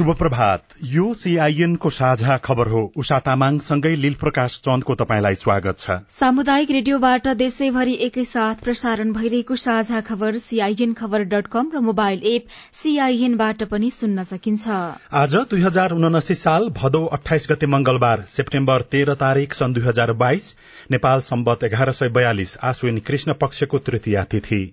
शुभ 0.00 0.10
प्रभात 0.16 0.62
यो 0.84 1.12
सीआईएन 1.14 1.74
को 1.76 1.90
साझा 1.90 2.36
खबर 2.36 2.68
हो। 2.68 2.80
उषा 2.96 3.18
तामाङसँगै 3.20 3.94
लील 3.96 4.14
प्रकाश 4.14 4.54
चन्दको 4.64 4.94
तपाईँलाई 4.94 5.34
स्वागत 5.34 5.78
छ। 5.78 5.96
सामुदायिक 6.10 6.70
रेडियोबाट 6.70 7.28
देशैभरि 7.36 7.96
एकैसाथ 8.06 8.62
प्रसारण 8.64 9.12
भइरहेको 9.12 9.56
साझा 9.56 10.00
खबर 10.00 10.38
सीआईएन 10.38 10.92
खबर 10.92 11.24
डट 11.34 11.46
कम 11.52 11.70
र 11.74 11.80
मोबाइल 11.82 12.22
एप 12.24 12.46
सीआईएनबाट 12.72 13.64
पनि 13.68 13.90
सुन्न 13.90 14.22
सकिन्छ। 14.24 14.80
आज 15.14 15.36
दुई 15.50 15.60
हजार 15.60 15.92
उनासी 15.92 16.34
साल 16.44 16.68
भदौ 16.80 17.04
अठाइस 17.18 17.48
गते 17.50 17.66
मंगलबार 17.68 18.24
सेप्टेम्बर 18.28 18.88
तेह्र 18.88 19.20
तारीक 19.20 19.54
सन् 19.54 19.74
दुई 19.74 19.84
हजार 19.84 20.12
बाइस 20.24 20.54
नेपाल 20.90 21.28
सम्बत 21.28 21.64
एघार 21.64 21.92
सय 21.92 22.08
बयालिस 22.16 22.56
आश्विन 22.64 22.98
कृष्ण 23.04 23.40
पक्षको 23.40 23.78
तृतीया 23.80 24.24
तिथि। 24.32 24.64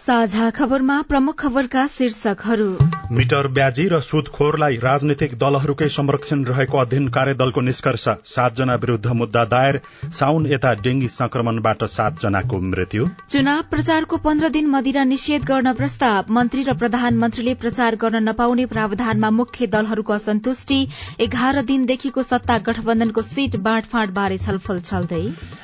साझा 0.00 0.48
खबरमा 0.50 0.94
प्रमुख 1.02 1.34
खबरका 1.38 1.86
शीर्षकहरू। 1.86 2.68
मिटर 3.12 3.46
ब्याजी 3.48 3.84
र 3.88 3.98
सुदखोरलाई 4.00 4.76
राजनीतिक 4.76 5.34
दलहरूकै 5.38 5.88
संरक्षण 5.88 6.44
रहेको 6.44 6.78
अध्ययन 6.78 7.08
कार्यदलको 7.08 7.60
निष्कर्ष। 7.60 8.04
सातजना 8.26 8.74
विरूद्ध 8.74 9.06
मुद्दा 9.12 9.44
दायर। 9.44 9.80
साउन 10.10 10.46
यता 10.46 10.72
डेंगी 10.80 11.08
संक्रमणबाट 11.08 11.84
सातजनाको 11.86 12.60
मृत्यु। 12.60 13.08
चुनाव 13.30 13.62
प्रचारको 13.70 14.16
पन्ध्र 14.18 14.48
दिन 14.48 14.66
मदिरा 14.66 15.04
निषेध 15.04 15.44
गर्न 15.44 15.72
प्रस्ताव। 15.72 16.32
मन्त्री 16.32 16.62
र 16.62 16.74
प्रधानमन्त्रीले 16.74 17.54
प्रचार 17.56 17.96
गर्न 17.96 18.24
नपाउने 18.28 18.66
प्रावधानमा 18.66 19.30
मुख्य 19.32 19.66
दलहरूको 19.66 20.12
असन्तुष्टि। 20.12 20.80
एघार 21.20 21.62
दिनदेखिको 21.64 22.22
सत्ता 22.22 22.58
गठबन्धनको 22.70 23.22
सीट 23.24 23.60
बाँडफाँड 23.60 24.14
बारे 24.14 24.38
छलफल 24.38 24.80
चल्दै 24.80 25.22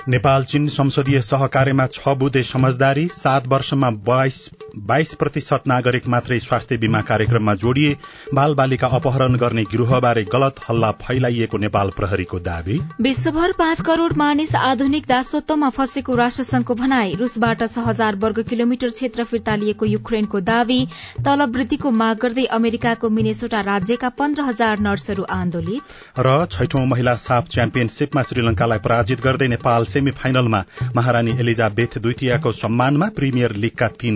नेपाल 0.08 0.44
चीन 0.44 0.68
संसदीय 0.68 1.20
सहकार्यमा 1.22 1.86
छ 1.88 2.16
बुधे 2.18 2.42
समझदारी। 2.44 3.08
सात 3.14 3.46
वर्षमा 3.48 3.90
बाइस 4.28 5.14
प्रतिशत 5.14 5.62
नागरिक 5.66 6.06
मात्रै 6.08 6.38
स्वास्थ्य 6.38 6.76
बीमा 6.76 7.00
कार्यक्रममा 7.00 7.54
जोडिए 7.54 7.96
बाल 8.34 8.54
बालिका 8.54 8.86
अपहरण 8.86 9.36
गर्ने 9.36 9.62
गिरोहबारे 9.62 10.24
गलत 10.24 10.60
हल्ला 10.68 10.90
फैलाइएको 10.90 11.58
नेपाल 11.58 11.90
प्रहरीको 11.90 12.38
दावी। 12.38 12.78
विश्वभर 13.00 13.52
पाँच 13.52 13.80
करोड़ 13.80 14.12
मानिस 14.12 14.54
आधुनिक 14.54 15.04
दासत्वमा 15.08 15.68
फँसेको 15.68 16.14
राष्ट्रसंघको 16.14 16.74
भनाई 16.74 17.14
रूसबाट 17.14 17.62
छ 17.62 17.78
हजार 17.78 18.16
वर्ग 18.16 18.42
किलोमिटर 18.42 18.90
क्षेत्र 18.90 19.24
फिर्ता 19.24 19.56
लिएको 19.56 19.86
युक्रेनको 19.86 20.40
दावी 20.40 20.80
तलब 21.26 21.56
वृद्धिको 21.56 21.90
माग 21.90 22.18
गर्दै 22.18 22.44
अमेरिकाको 22.44 23.08
मिनेसोटा 23.08 23.60
राज्यका 23.60 24.08
पन्ध्र 24.08 24.42
हजार 24.42 24.78
नर्सहरू 24.80 25.22
आन्दोलित। 25.30 25.82
र 26.18 26.46
छैठौं 26.46 26.84
महिला 26.86 27.14
साफ 27.16 27.48
च्याम्पियनशीपमा 27.48 28.22
श्रीलंकालाई 28.22 28.78
पराजित 28.78 29.20
गर्दै 29.20 29.48
नेपाल 29.48 29.84
सेमी 29.84 30.10
फाइनलमा 30.10 30.64
महारानी 30.96 31.38
एलिजाबेथ 31.40 31.98
द्वितीयको 31.98 32.52
सम्मानमा 32.52 33.08
प्रिमियर 33.16 33.52
लीगका 33.56 33.88
तीन 33.88 34.15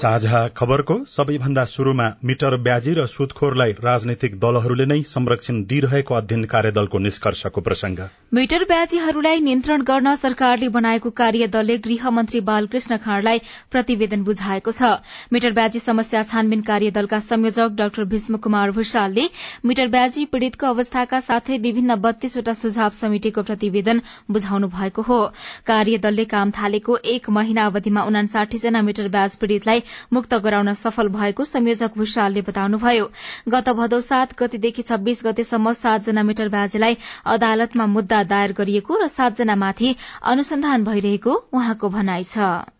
साझा 0.00 0.38
खबरको 0.56 0.94
सबैभन्दा 1.08 1.64
शुरूमा 1.70 2.04
मिटर 2.24 2.54
ब्याजी 2.58 2.92
र 2.94 3.04
सुदखोरलाई 3.06 3.72
राजनैतिक 3.84 4.36
दलहरूले 4.42 4.84
नै 4.86 4.96
संरक्षण 5.08 5.56
दिइरहेको 5.72 6.14
अध्ययन 6.14 6.44
कार्यदलको 6.52 6.98
निष्कर्षको 6.98 7.60
प्रसंग। 7.60 7.98
मिटर 8.32 8.64
ब्याजीहरूलाई 8.70 9.40
नियन्त्रण 9.40 9.82
गर्न 9.90 10.14
सरकारले 10.16 10.68
बनाएको 10.76 11.10
कार्यदलले 11.20 11.76
गृहमन्त्री 11.86 12.40
बालकृष्ण 12.46 12.96
खाँडलाई 12.98 13.42
प्रतिवेदन 13.70 14.22
बुझाएको 14.24 14.72
छ। 14.72 14.92
मिटर 15.32 15.52
ब्याजी 15.52 15.78
समस्या 15.80 16.22
छानबिन 16.30 16.64
कार्यदलका 16.70 17.18
संयोजक 17.20 17.76
डाक्टर 17.82 18.08
भीष्म 18.14 18.40
कुमार 18.40 18.72
भूषालले 18.72 19.28
मिटर 19.64 19.92
ब्याजी 19.96 20.24
पीड़ितको 20.32 20.66
अवस्थाका 20.68 21.20
साथै 21.28 21.60
विभिन्न 21.66 21.98
बत्तीसवटा 22.00 22.56
सुझाव 22.62 22.96
समितिको 23.00 23.46
प्रतिवेदन 23.52 24.02
बुझाउनु 24.30 24.72
भएको 24.78 25.06
हो। 25.10 25.20
कार्यदलले 25.66 26.28
काम 26.32 26.56
थालेको 26.56 26.98
एक 27.10 27.30
महिना 27.38 27.66
अवधिमा 27.66 28.08
उनासाठी 28.08 28.64
जना 28.66 28.84
मिटर 28.90 29.14
ब्याज 29.18 29.36
पीड़ितलाई 29.38 29.88
मुक्त 30.12 30.34
गराउन 30.40 30.72
सफल 30.74 31.08
भएको 31.10 31.44
संयोजक 31.46 31.96
भूषालले 31.96 32.42
बताउनुभयो। 32.42 33.10
गत 33.48 33.68
भदौ 33.76 34.00
सात 34.00 34.34
गतेदेखि 34.38 34.82
छब्बीस 34.82 35.22
गतेसम्म 35.24 35.72
सातजना 35.76 36.22
मिटर 36.22 36.48
ब्याजीलाई 36.48 36.96
अदालतमा 37.28 37.86
मुद्दा 37.94 38.22
दायर 38.30 38.52
गरिएको 38.54 39.00
र 39.04 39.08
सातजनामाथि 39.10 39.94
अनुसन्धान 40.26 40.84
भइरहेको 40.84 41.40
उहाँको 41.52 41.88
भनाइ 41.90 42.24
छ। 42.24 42.79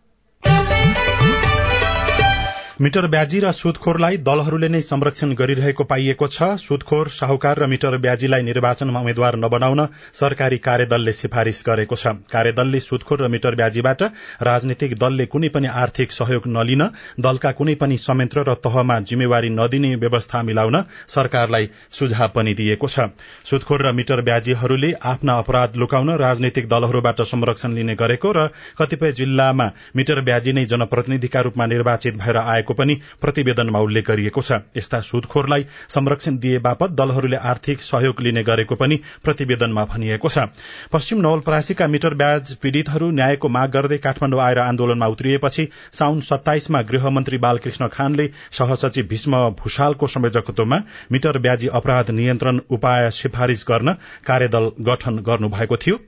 मिटर 2.81 3.05
ब्याजी 3.07 3.39
र 3.39 3.49
सुदखोरलाई 3.53 4.17
दलहरूले 4.25 4.67
नै 4.67 4.79
संरक्षण 4.81 5.33
गरिरहेको 5.37 5.83
पाइएको 5.85 6.27
छ। 6.27 6.45
सुदखोर 6.59 7.09
साहुकार 7.09 7.59
र 7.59 7.65
मिटर 7.67 7.97
ब्याजीलाई 7.97 8.41
निर्वाचनमा 8.41 8.99
उम्मेद्वार 8.99 9.35
नबनाउन 9.37 9.81
सरकारी 10.13 10.57
कार्यदलले 10.59 11.13
सिफारिश 11.13 11.61
गरेको 11.67 11.95
छ। 11.95 12.13
कार्यदलले 12.27 12.79
सुदखोर 12.81 13.21
र 13.21 13.27
मिटर 13.29 13.55
ब्याजीबाट 13.55 14.01
राजनीतिक 14.41 14.95
दलले 14.97 15.25
कुनै 15.27 15.49
पनि 15.49 15.67
आर्थिक 15.75 16.11
सहयोग 16.11 16.47
नलिन 16.47 16.83
दलका 17.21 17.51
कुनै 17.51 17.75
पनि 17.75 17.97
संयन्त्र 17.99 18.45
र 18.49 18.55
तहमा 18.59 18.97
जिम्मेवारी 19.05 19.49
नदिने 19.51 19.93
व्यवस्था 19.97 20.41
मिलाउन 20.41 20.79
सरकारलाई 21.07 21.69
सुझाव 21.93 22.33
पनि 22.33 22.53
दिएको 22.55 22.87
छ। 22.87 23.13
सुदखोर 23.45 23.85
र 23.85 23.93
मिटर 23.93 24.21
ब्याजीहरूले 24.23 24.91
आफ्ना 25.11 25.37
अपराध 25.37 25.77
लुकाउन 25.77 26.09
राजनैतिक 26.17 26.73
दलहरूबाट 26.73 27.21
संरक्षण 27.27 27.77
लिने 27.77 27.99
गरेको 28.01 28.33
र 28.33 28.49
कतिपय 28.81 29.15
जिल्लामा 29.21 29.71
मिटर 29.95 30.25
ब्याजी 30.25 30.51
नै 30.53 30.65
जनप्रतिनिधिका 30.75 31.47
रूपमा 31.47 31.71
निर्वाचित 31.75 32.17
भएर 32.17 32.43
आएको 32.47 32.69
पनि 32.73 32.95
प्रतिवेदनमा 33.21 33.79
उल्लेख 33.79 34.07
गरिएको 34.07 34.41
छ। 34.41 34.51
यस्ता 34.77 35.01
सुदखोरलाई 35.01 35.65
संरक्षण 35.89 36.37
दिए 36.37 36.59
बापत 36.59 36.91
दलहरूले 36.91 37.37
आर्थिक 37.37 37.81
सहयोग 37.81 38.21
लिने 38.21 38.43
गरेको 38.43 38.75
पनि 38.75 38.99
प्रतिवेदनमा 39.23 39.85
भनिएको 39.85 40.29
छ। 40.29 40.45
पश्चिम 40.91 41.21
नवलपरासीका 41.21 41.87
मिटर 41.87 42.13
ब्याज 42.13 42.53
पीड़ितहरू 42.55 43.09
न्यायको 43.11 43.49
माग 43.49 43.71
गर्दै 43.71 43.97
काठमाडौँ 43.97 44.41
आएर 44.41 44.59
आन्दोलनमा 44.59 45.07
उत्रिएपछि 45.07 45.67
साउन 45.93 46.21
सत्ताइसमा 46.21 46.81
गृहमन्त्री 46.91 47.37
बालकृष्ण 47.37 47.87
खानले 47.87 48.29
सहसचिव 48.51 49.07
भीष्म 49.07 49.49
भूषालको 49.59 50.07
संयोजकत्वमा 50.07 50.81
मिटर 51.11 51.37
ब्याजी 51.39 51.67
अपराध 51.73 52.11
नियन्त्रण 52.11 52.59
उपाय 52.69 53.09
सिफारिश 53.11 53.65
गर्न 53.69 53.93
कार्यदल 54.25 54.71
गठन 54.81 55.19
गर्नुभएको 55.23 55.77
थियो। 55.77 55.99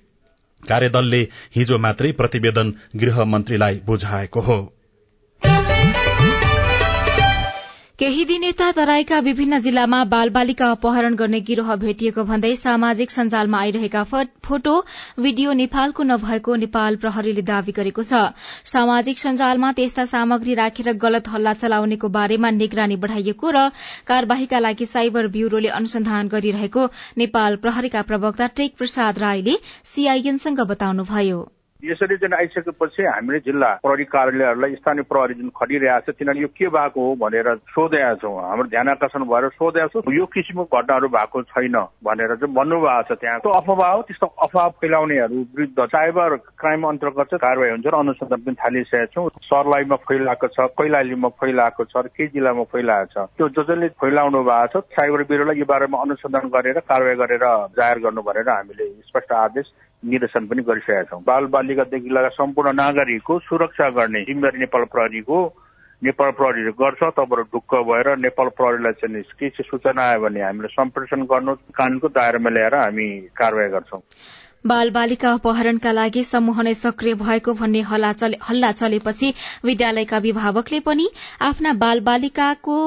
कार्यदलले 0.63 1.21
हिजो 1.55 1.77
मात्रै 1.77 2.11
प्रतिवेदन 2.11 2.73
गृहमन्त्रीलाई 2.95 3.81
बुझाएको 3.85 4.41
हो। 4.41 4.57
केही 8.03 8.23
दिन 8.29 8.43
यता 8.43 8.65
तराईका 8.75 9.17
विभिन्न 9.25 9.57
जिल्लामा 9.65 10.03
बाल 10.13 10.29
बालिका 10.29 10.69
अपहरण 10.71 11.13
गर्ने 11.19 11.39
गिरोह 11.49 11.69
भेटिएको 11.83 12.23
भन्दै 12.31 12.49
सामाजिक 12.61 13.11
सञ्जालमा 13.11 13.59
आइरहेका 13.59 14.03
फोटो 14.47 14.73
भिडियो 15.19 15.53
नेपालको 15.59 16.03
नभएको 16.09 16.55
नेपाल 16.65 16.99
प्रहरीले 17.05 17.45
दावी 17.51 17.77
गरेको 17.79 18.05
छ। 18.09 18.21
सामाजिक 18.73 19.23
सञ्जालमा 19.23 19.71
त्यस्ता 19.79 20.05
सामग्री 20.11 20.59
राखेर 20.61 20.91
गलत 21.05 21.31
हल्ला 21.35 21.55
चलाउनेको 21.63 22.11
बारेमा 22.19 22.53
निगरानी 22.59 22.99
बढ़ाइएको 23.07 23.55
र 23.57 23.65
कार्यवाहीका 24.11 24.63
लागि 24.67 24.91
साइबर 24.91 25.33
ब्यूरोले 25.39 25.75
अनुसन्धान 25.79 26.35
गरिरहेको 26.37 26.87
नेपाल 27.25 27.59
प्रहरीका 27.63 28.07
प्रवक्ता 28.13 28.53
टेक 28.61 28.79
प्रसाद 28.83 29.27
राईले 29.27 29.59
सीआईएनसँग 29.95 30.65
बताउनुभयो। 30.75 31.43
यसरी 31.83 32.15
चाहिँ 32.17 32.35
आइसकेपछि 32.37 33.03
हामीले 33.03 33.39
जिल्ला 33.45 33.69
प्रहरी 33.83 34.03
कार्यालयहरूलाई 34.07 34.75
स्थानीय 34.75 35.03
प्रहरी 35.03 35.33
जुन 35.35 35.49
खटिरहेको 35.51 36.11
छ 36.11 36.15
तिनीहरूले 36.15 36.41
यो 36.41 36.47
के 36.55 36.67
भएको 36.71 36.99
हो 37.03 37.15
भनेर 37.19 37.47
सोधेका 37.75 38.13
छौँ। 38.23 38.33
हाम्रो 38.39 38.67
ध्यान 38.71 38.89
आकर्षण 38.89 39.23
भएर 39.27 39.47
सोधेका 39.59 39.87
छौँ। 39.91 40.13
यो 40.15 40.25
किसिमको 40.31 40.63
घटनाहरू 40.71 41.07
भएको 41.11 41.41
छैन 41.51 41.75
भनेर 42.07 42.35
चाहिँ 42.39 42.53
भन्नुभएको 42.55 43.03
छ 43.03 43.19
त्यहाँ। 43.19 43.39
त्यो 43.43 43.51
अफवाह 43.51 43.91
हो 43.91 44.01
त्यस्तो 44.07 44.27
अफवाह 44.47 44.67
फैलाउनेहरू 44.79 45.37
विरुद्ध 45.59 45.87
साइबर 45.91 46.35
क्राइम 46.55 46.87
अन्तर्गत 46.87 47.27
चाहिँ 47.29 47.43
कारवाही 47.43 47.71
हुन्छ 47.71 47.87
र 47.87 47.95
अनुसन्धान 47.99 48.41
पनि 48.47 48.55
थालिसकेका 48.63 49.11
छौँ। 49.11 49.29
सर्लाहीमा 49.43 49.95
फैलाएको 50.07 50.47
छ 50.55 50.71
कैलालीमा 50.79 51.29
फैलाएको 51.35 51.83
छ 51.83 51.95
र 51.99 52.07
केही 52.15 52.27
जिल्लामा 52.33 52.63
फैलाएको 52.71 53.11
छ। 53.11 53.27
त्यो 53.35 53.49
जसले 53.59 53.87
फैलाउनु 53.99 54.43
भएको 54.43 54.79
छ 54.79 54.85
साइबर 54.95 55.23
ब्युरोलाई 55.27 55.59
यो 55.59 55.65
बारेमा 55.67 55.97
अनुसन्धान 55.99 56.47
गरेर 56.55 56.79
कारवाही 56.87 57.15
गरेर 57.19 57.45
जाहेर 57.75 57.97
गर्नु 58.07 58.21
भनेर 58.23 58.49
हामीले 58.49 58.87
स्पष्ट 59.11 59.31
आदेश 59.43 59.67
निर्देशन 60.03 60.45
पनि 60.47 60.61
गरिसकेका 60.63 61.03
छौँ। 61.09 61.21
बाल 61.23 61.45
बालिकादेखि 61.55 62.09
लगायत 62.09 62.33
सम्पूर्ण 62.33 62.73
नागरिकको 62.75 63.39
सुरक्षा 63.39 63.89
गर्ने 63.97 64.21
जिम्मेवारी 64.23 64.59
नेपाल 64.59 64.83
प्रहरीको 64.93 65.37
नेपाल 66.01 66.31
प्रहरीले 66.37 66.71
गर्छ 66.75 67.01
तपाईँहरू 67.17 67.43
ढुक्क 67.53 67.75
भएर 67.89 68.07
नेपाल 68.19 68.47
प्रहरीलाई 68.57 68.93
चाहिँ 69.01 69.23
के 69.39 69.63
सूचना 69.63 70.03
आयो 70.03 70.19
भने 70.19 70.41
हामीले 70.41 70.67
सम्प्रेषण 70.69 71.21
गर्नु 71.31 71.53
कानूनको 71.75 72.07
दायरामा 72.11 72.49
ल्याएर 72.49 72.75
हामी 72.75 73.07
कारवाही 73.31 73.69
गर्छौं। 73.71 74.01
बाल 74.67 74.89
बालिका 74.91 75.31
अपहरणका 75.33 75.91
लागि 75.91 76.23
समूह 76.23 76.61
नै 76.63 76.73
सक्रिय 76.73 77.13
भएको 77.21 77.53
भन्ने 77.53 77.81
हल्ला 77.83 78.71
चलेपछि 78.73 79.33
विद्यालयका 79.65 80.17
अभिभावकले 80.17 80.79
पनि 80.79 81.07
आफ्ना 81.41 81.73
बाल 81.79 81.99
बालिकाको 82.01 82.77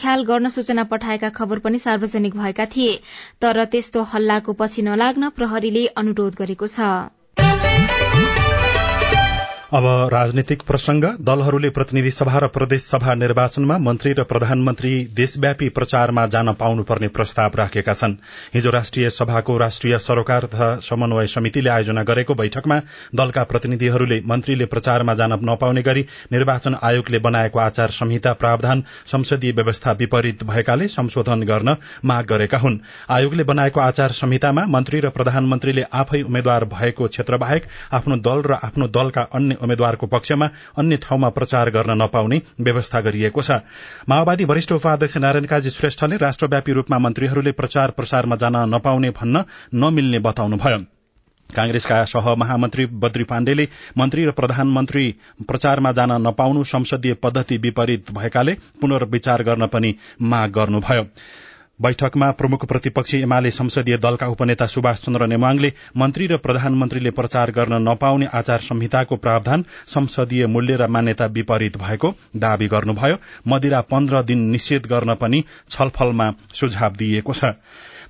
ख्याल 0.00 0.24
गर्न 0.24 0.48
सूचना 0.48 0.84
पठाएका 0.90 1.32
खबर 1.38 1.58
पनि 1.60 1.78
सार्वजनिक 1.78 2.36
भएका 2.36 2.66
थिए 2.74 2.98
तर 3.40 3.64
त्यस्तो 3.72 4.02
हल्लाको 4.12 4.58
पछि 4.58 4.82
नलाग्न 4.82 5.32
प्रहरीले 5.38 5.86
अनुरोध 5.98 6.34
गरेको 6.36 6.74
छ। 6.74 6.92
अब 9.72 9.84
राजनीतिक 10.12 10.62
प्रसंग 10.66 11.04
दलहरूले 11.26 11.68
प्रतिनिधि 11.70 12.10
सभा 12.10 12.38
र 12.38 12.46
प्रदेश 12.54 12.82
सभा 12.84 13.12
निर्वाचनमा 13.14 13.76
मन्त्री 13.78 14.12
र 14.12 14.22
प्रधानमन्त्री 14.30 14.90
देशव्यापी 15.16 15.68
प्रचारमा 15.68 16.24
जान 16.26 16.52
पाउनुपर्ने 16.60 17.08
प्रस्ताव 17.08 17.50
राखेका 17.56 17.92
छन्। 17.94 18.14
हिजो 18.54 18.70
राष्ट्रिय 18.70 19.10
सभाको 19.10 19.56
राष्ट्रिय 19.58 19.98
सरोकार 19.98 20.44
तथा 20.44 20.68
समन्वय 20.82 21.26
समितिले 21.34 21.70
आयोजना 21.70 22.02
गरेको 22.02 22.34
बैठकमा 22.34 22.78
दलका 23.14 23.44
प्रतिनिधिहरूले 23.44 24.20
मन्त्रीले 24.26 24.66
प्रचारमा 24.66 25.14
जान 25.14 25.32
नपाउने 25.44 25.82
गरी 25.82 26.04
निर्वाचन 26.32 26.76
आयोगले 26.82 27.18
बनाएको 27.28 27.58
आचार 27.58 27.90
संहिता 28.00 28.32
प्रावधान 28.42 28.82
संसदीय 29.12 29.52
व्यवस्था 29.52 29.92
विपरीत 30.00 30.44
भएकाले 30.50 30.88
संशोधन 30.88 31.42
गर्न 31.44 31.76
माग 32.04 32.26
गरेका 32.26 32.58
हुन्। 32.58 32.78
आयोगले 33.10 33.44
बनाएको 33.44 33.80
आचार 33.80 34.18
संहितामा 34.18 34.66
मन्त्री 34.68 35.00
र 35.00 35.10
प्रधानमन्त्रीले 35.12 35.86
आफै 35.94 36.22
उम्मेद्वार 36.22 36.64
भएको 36.74 37.08
क्षेत्र 37.08 37.36
बाहेक 37.38 37.70
आफ्नो 37.92 38.16
दल 38.28 38.42
र 38.50 38.60
आफ्नो 38.62 38.88
दलका 38.90 39.28
अन्य 39.32 39.58
उम्मेद्वारको 39.62 40.06
पक्षमा 40.06 40.46
अन्य 40.78 40.96
ठाउँमा 40.96 41.28
प्रचार 41.28 41.70
गर्न 41.70 42.02
नपाउने 42.02 42.40
व्यवस्था 42.60 43.00
गरिएको 43.00 43.42
छ। 43.42 43.50
माओवादी 44.08 44.44
वरिष्ठ 44.44 44.72
उपाध्यक्ष 44.72 45.16
नारायण 45.16 45.44
काजी 45.44 45.70
श्रेष्ठले 45.70 46.16
राष्ट्रव्यापी 46.16 46.72
रूपमा 46.72 46.98
मन्त्रीहरूले 46.98 47.52
प्रचार 47.52 47.90
प्रसारमा 47.90 48.36
जान 48.36 48.56
नपाउने 48.74 49.10
भन्न 49.10 49.44
नमिल्ने 49.74 50.18
बताउनुभयो। 50.18 50.78
कांग्रेसका 51.50 52.04
सह 52.04 52.34
महामन्त्री 52.34 52.86
बद्री 52.86 53.24
पाण्डेले 53.24 53.68
मन्त्री 53.98 54.24
र 54.24 54.30
प्रधानमन्त्री 54.30 55.04
प्रचारमा 55.48 55.92
जान 55.92 56.12
नपाउनु 56.22 56.64
संसदीय 56.64 57.14
पद्धति 57.14 57.56
विपरीत 57.56 58.12
भएकाले 58.12 58.54
पुनर्विचार 58.80 59.42
गर्न 59.42 59.66
पनि 59.66 59.94
माग 60.22 60.50
गर्नुभयो। 60.50 61.02
बैठकमा 61.82 62.30
प्रमुख 62.30 62.64
प्रतिपक्षी 62.64 63.20
एमाले 63.20 63.50
संसदीय 63.50 63.96
दलका 63.96 64.26
उपनेता 64.26 64.66
सुभाष 64.66 65.00
चन्द्र 65.00 65.26
नेवाङले 65.26 65.72
मन्त्री 65.96 66.26
र 66.26 66.36
प्रधानमन्त्रीले 66.36 67.10
प्रचार 67.10 67.50
गर्न 67.50 67.80
नपाउने 67.88 68.26
आचार 68.32 68.58
संहिताको 68.60 69.16
प्रावधान 69.16 69.64
संसदीय 69.86 70.46
मूल्य 70.46 70.76
र 70.76 70.88
मान्यता 70.88 71.26
विपरीत 71.26 71.76
भएको 71.76 72.14
दावी 72.36 72.68
गर्नुभयो। 72.68 73.16
मदिरा 73.48 73.80
पन्ध्र 73.80 74.22
दिन 74.22 74.38
निषेध 74.50 74.86
गर्न 74.86 75.14
पनि 75.14 75.44
छलफलमा 75.70 76.30
सुझाव 76.54 76.92
दिइएको 76.92 77.32
छ। 77.32 77.44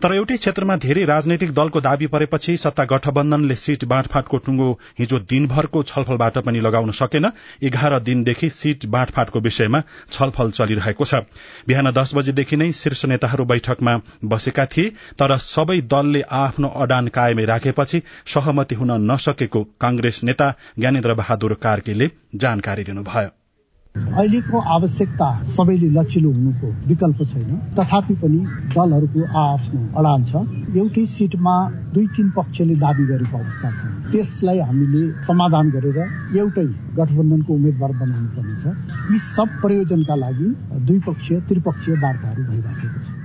तर 0.02 0.12
एउटै 0.14 0.37
क्षेत्रमा 0.37 0.75
धेरै 0.82 1.02
राजनैतिक 1.05 1.50
दलको 1.52 1.81
दावी 1.81 2.06
परेपछि 2.06 2.56
सत्ता 2.56 2.85
गठबन्धनले 2.93 3.56
सीट 3.62 3.82
बाँडफाँटको 3.85 4.38
टुङ्गो 4.44 4.69
हिजो 4.99 5.19
दिनभरको 5.31 5.82
छलफलबाट 5.82 6.38
पनि 6.47 6.61
लगाउन 6.61 6.91
सकेन। 6.99 7.26
एघार 7.62 7.99
दिनदेखि 8.00 8.49
सीट 8.50 8.87
बाँडफाँटको 8.94 9.41
विषयमा 9.41 9.81
छलफल 10.11 10.50
चलिरहेको 10.50 11.05
छ। 11.05 11.20
बिहान 11.69 11.91
दस 11.93 12.14
बजेदेखि 12.14 12.56
नै 12.56 12.70
शीर्ष 12.73 13.05
नेताहरू 13.12 13.44
बैठकमा 13.44 13.97
बसेका 14.26 14.67
थिए 14.67 14.94
तर 15.20 15.37
सबै 15.38 15.81
दलले 15.87 16.23
आफ्नो 16.38 16.69
अडान 16.85 17.12
कायमै 17.12 17.44
राखेपछि 17.52 18.02
सहमति 18.35 18.75
हुन 18.75 18.97
नसकेको 19.11 19.62
कांग्रेस 19.81 20.23
नेता 20.25 20.49
ज्ञानेन्द्र 20.79 21.14
बहादुर 21.14 21.55
कार्कीले 21.61 22.11
जानकारी 22.37 22.85
दिनुभयो। 22.85 23.39
अहिलेको 23.96 24.58
आवश्यकता 24.72 25.28
सबैले 25.54 25.88
लचिलो 25.90 26.31
हुनुको 26.32 26.69
विकल्प 26.88 27.22
छैन। 27.31 27.56
तथापि 27.76 28.14
पनि 28.22 28.38
दलहरूको 28.75 29.22
आफ्नो 29.40 29.81
अडान 29.98 30.25
छ। 30.25 30.42
एउटै 30.76 31.04
सिटमा 31.14 31.54
दुई 31.94 32.06
तीन 32.16 32.31
पक्षले 32.37 32.75
दावी 32.82 33.06
गरेको 33.06 33.38
अवस्था 33.38 33.70
छ। 33.70 34.12
त्यसलाई 34.12 34.58
हामीले 34.60 35.02
समाधान 35.26 35.70
गरेर 35.70 35.98
एउटै 36.38 36.66
गठबन्धनको 36.98 37.54
उम्मेद्वार 37.54 37.92
बनाउनु 38.02 38.28
पर्नेछ 38.37 39.10
यी 39.12 39.19
सब 39.31 39.58
प्रयोजनका 39.62 40.14
लागि 40.25 40.48
द्विपक्षीय 40.87 41.40
त्रिपक्षीय 41.48 41.94
वार्ताहरू 42.04 42.42
भइराखेको 42.42 42.98
छ। 43.00 43.19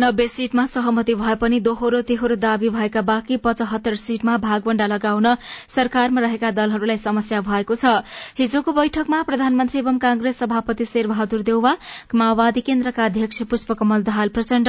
नब्बे 0.00 0.26
सीटमा 0.28 0.64
सहमति 0.66 1.14
भए 1.14 1.34
पनि 1.36 1.58
दोहोरो 1.60 2.00
तेहोरो 2.08 2.36
दावी 2.42 2.68
भएका 2.72 3.00
बाँकी 3.04 3.36
पचहत्तर 3.44 3.94
सीटमा 4.02 4.36
भागवण्डा 4.40 4.84
लगाउन 4.86 5.26
सरकारमा 5.68 6.20
रहेका 6.20 6.50
दलहरूलाई 6.56 6.96
समस्या 6.96 7.40
भएको 7.44 7.74
छ। 7.74 8.00
हिजोको 8.38 8.72
बैठकमा 8.72 9.20
प्रधानमन्त्री 9.22 9.80
एवं 9.80 9.98
कांग्रेस 10.00 10.38
सभापति 10.38 10.84
शेरबहादुर 10.84 11.42
देउवा 11.42 11.72
माओवादी 12.14 12.60
केन्द्रका 12.60 13.04
अध्यक्ष 13.04 13.42
पुष्पकमल 13.50 14.02
दाहाल 14.02 14.28
प्रचण्ड 14.30 14.68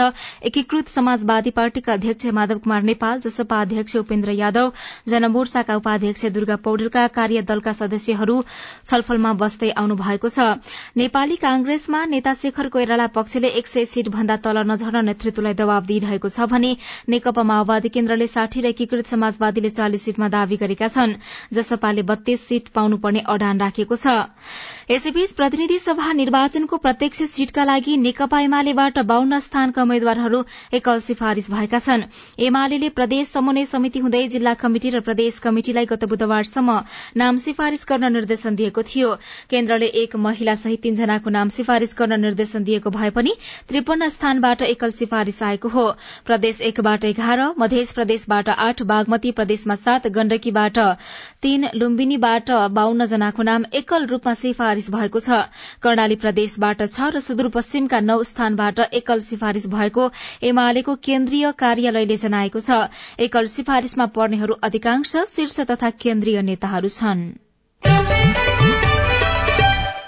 एकीकृत 0.51 0.87
समाजवादी 0.89 1.55
पार्टीका 1.55 1.93
अध्यक्ष 1.93 2.25
माधव 2.35 2.59
कुमार 2.59 2.81
नेपाल 2.91 3.19
जसपा 3.23 3.61
अध्यक्ष 3.61 3.95
उपेन्द्र 4.03 4.35
यादव 4.41 4.73
जनमोर्चाका 5.07 5.75
उपाध्यक्ष 5.75 6.25
दुर्गा 6.39 6.59
पौडेलका 6.67 7.07
कार्यदलका 7.19 7.73
सदस्यहरू 7.79 8.37
छलफलमा 8.83 9.33
बस्दै 9.45 9.71
आउनु 9.77 9.95
भएको 10.03 10.27
छ। 10.29 10.51
नेपाली 10.97 11.39
कांग्रेसमा 11.47 12.03
नेता 12.17 12.33
शेखर 12.43 12.73
कोइराला 12.75 13.07
पक्षले 13.15 13.55
एक 13.63 13.73
सय 13.77 13.91
सीट 13.95 14.13
भन्दा 14.19 14.39
तल 14.43 14.63
नझर्न 14.67 15.19
नेतृत्वलाई 15.21 15.53
दबाव 15.53 15.85
दिइरहेको 15.85 16.29
छ 16.29 16.45
भने 16.49 16.69
नेकपा 17.09 17.43
माओवादी 17.45 17.89
केन्द्रले 17.93 18.27
साठी 18.27 18.61
र 18.61 18.73
एकीकृत 18.73 19.05
समाजवादीले 19.07 19.69
चालिस 19.71 20.01
सीटमा 20.01 20.27
दावी 20.33 20.57
गरेका 20.57 20.87
छन् 20.89 21.13
जसपाले 21.53 22.01
बत्तीस 22.03 22.41
सीट 22.41 22.69
पाउनुपर्ने 22.73 23.21
अडान 23.29 23.61
राखेको 23.61 23.95
छ। 23.95 24.07
यसैबीच 24.91 25.31
प्रतिनिधि 25.33 25.77
सभा 25.79 26.11
निर्वाचनको 26.13 26.77
प्रत्यक्ष 26.77 27.21
सीटका 27.33 27.63
लागि 27.63 27.97
नेकपा 27.97 28.39
एमालेबाट 28.41 28.97
बाहन्न 29.05 29.39
स्थानका 29.39 29.81
उम्मेद्वारहरू 29.81 30.39
एकल 30.73 30.99
सिफारिश 31.01 31.49
भएका 31.51 31.79
छन्। 31.79 32.07
एमाले 32.41 32.89
प्रदेश 32.91 33.27
समन्वय 33.29 33.65
समिति 33.65 33.99
हुँदै 33.99 34.25
जिल्ला 34.27 34.53
कमिटी 34.57 34.89
र 34.89 34.99
प्रदेश 35.01 35.39
कमिटिलाई 35.45 35.85
गत 35.85 36.05
बुधबारसम्म 36.09 36.79
नाम 37.17 37.37
सिफारिश 37.37 37.85
गर्न 37.85 38.11
निर्देशन 38.13 38.55
दिएको 38.55 38.81
थियो। 38.89 39.13
केन्द्रले 39.51 39.87
एक 40.01 40.15
महिला 40.17 40.55
सहित 40.55 40.81
तीनजनाको 40.81 41.29
नाम 41.29 41.49
सिफारिश 41.51 41.95
गर्न 41.97 42.19
निर्देशन 42.21 42.63
दिएको 42.63 42.89
भए 42.91 43.09
पनि 43.11 43.33
त्रिपन्न 43.69 44.09
स्थानबाट 44.09 44.61
एकल 44.63 44.89
सिफारिश 45.11 45.41
आएको 45.43 45.69
हो। 45.69 45.83
प्रदेश 46.25 46.59
एकबाट 46.63 47.05
एघार 47.05 47.39
मध्य 47.59 47.83
प्रदेशबाट 47.95 48.49
आठ 48.49 48.81
बागमती 48.87 49.31
प्रदेशमा 49.33 49.75
सात 49.77 50.07
गण्डकीबाट 50.09 50.77
तीन 51.43 51.67
लुम्बिनीबाट 51.75 52.51
बाहन्न 52.71 53.05
जनाको 53.05 53.43
नाम 53.43 53.65
एकल 53.73 54.05
रूपमा 54.07 54.33
सिफारिश 54.33 54.89
भएको 54.89 55.19
छ। 55.19 55.39
कर्णाली 55.83 56.15
प्रदेशबाट 56.15 56.83
छ 56.85 57.11
र 57.11 57.19
सुदूरपश्चिमका 57.19 57.99
नौ 58.01 58.17
स्थानबाट 58.23 58.79
एकल 58.93 59.19
सिफारिश 59.27 59.67
भएको 59.67 60.09
एमालेको 60.45 60.95
केन्द्रीय 61.03 61.51
कार्यालयले 61.59 62.17
जनाएको 62.17 62.59
छ। 62.61 62.79
एकल 63.19 63.51
सिफारिशमा 63.51 64.05
पर्नेहरू 64.15 64.59
अधिकांश 64.63 65.15
शीर्ष 65.29 65.59
तथा 65.71 65.89
केन्द्रीय 65.99 66.41
नेताहरू 66.43 66.95
छनृ। 66.95 68.80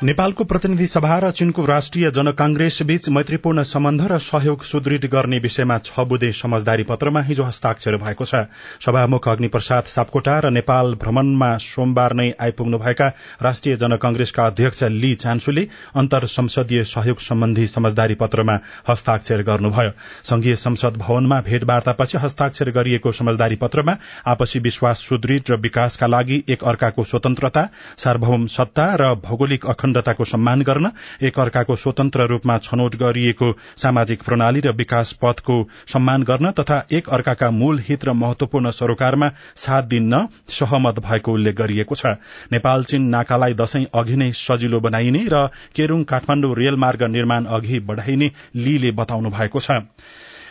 नेपालको 0.04 0.44
प्रतिनिधि 0.44 0.86
सभा 0.88 1.18
र 1.20 1.30
चीनको 1.32 1.66
राष्ट्रिय 1.66 2.10
जनकांग्रेस 2.12 2.78
बीच 2.84 3.08
मैत्रीपूर्ण 3.10 3.64
सम्बन्ध 3.64 4.02
र 4.12 4.18
सहयोग 4.20 4.64
सुदृढ 4.64 5.06
गर्ने 5.12 5.38
विषयमा 5.40 5.78
छ 5.80 6.04
बुधे 6.06 6.32
समझदारी 6.34 6.84
पत्रमा 6.84 7.22
हिजो 7.24 7.44
हस्ताक्षर 7.44 7.96
भएको 7.98 8.26
छ। 8.26 8.42
सभामुख 8.84 9.28
अग्निप्रसाद 9.30 9.84
सापकोटा 9.88 10.40
र 10.40 10.50
नेपाल 10.52 10.94
भ्रमणमा 10.96 11.52
सोमबार 11.58 12.14
नै 12.14 12.30
आइपुग्नुभएका 12.38 13.08
राष्ट्रिय 13.44 13.76
जनकांग्रेसका 13.76 14.46
अध्यक्ष 14.46 14.84
ली 14.96 15.14
चान्सुले 15.16 15.68
अन्तर 15.96 16.26
संसदीय 16.28 16.84
सहयोग 16.86 17.20
सम्बन्धी 17.22 17.68
समझदारी 17.68 18.16
पत्रमा 18.16 18.58
हस्ताक्षर 18.90 19.44
गर्नुभयो। 19.44 19.92
संघीय 20.24 20.56
संसद 20.58 20.98
भवनमा 20.98 21.40
भेटवार्तापछि 21.48 22.18
हस्ताक्षर 22.18 22.72
गरिएको 22.72 23.12
समझदारी 23.14 23.62
पत्रमा 23.64 23.96
आपसी 24.28 24.60
विश्वास 24.68 25.08
सुदृढ 25.08 25.52
र 25.52 25.62
विकासका 25.62 26.08
लागि 26.10 26.44
एक 26.50 26.64
अर्काको 26.66 27.04
स्वतन्त्रता 27.06 27.68
सार्वभौम 27.98 28.48
सत्ता 28.52 28.92
र 28.96 29.14
भौगोलिक 29.24 29.66
अखण्ड 29.68 29.92
अखण्डताको 29.94 30.26
सम्मान 30.26 30.62
गर्न 30.64 30.92
एक 31.22 31.40
अर्काको 31.40 31.76
स्वतन्त्र 31.76 32.26
रूपमा 32.28 32.58
छनौट 32.60 32.96
गरिएको 32.96 33.52
सामाजिक 33.78 34.24
प्रणाली 34.24 34.60
र 34.60 34.72
विकास 34.74 35.12
पथको 35.22 35.58
सम्मान 35.88 36.24
गर्न 36.24 36.52
तथा 36.52 36.78
एक 36.92 37.10
अर्काका 37.10 37.50
मूल 37.52 37.80
हित 37.80 38.06
र 38.06 38.14
महत्वपूर्ण 38.16 38.72
सरोकारमा 38.72 39.30
साथ 39.58 39.84
दिन 39.86 40.14
सहमत 40.50 41.00
भएको 41.00 41.34
उल्लेख 41.34 41.56
गरिएको 41.56 41.96
छ। 41.96 42.18
नेपाल 42.52 42.84
चीन 42.84 43.08
नाकालाई 43.10 43.54
दशैं 43.54 43.86
अघि 43.94 44.16
नै 44.16 44.32
सजिलो 44.34 44.80
बनाइने 44.80 45.24
र 45.30 45.48
केरूङ 45.76 46.04
काठमाण्डु 46.06 46.54
रेलमार्ग 46.56 47.04
निर्माण 47.12 47.46
अघि 47.54 47.80
बढ़ाइने 47.86 48.32
लीले 48.58 48.92
बताउनु 48.94 49.30
भएको 49.30 49.60
छ। 49.60 49.82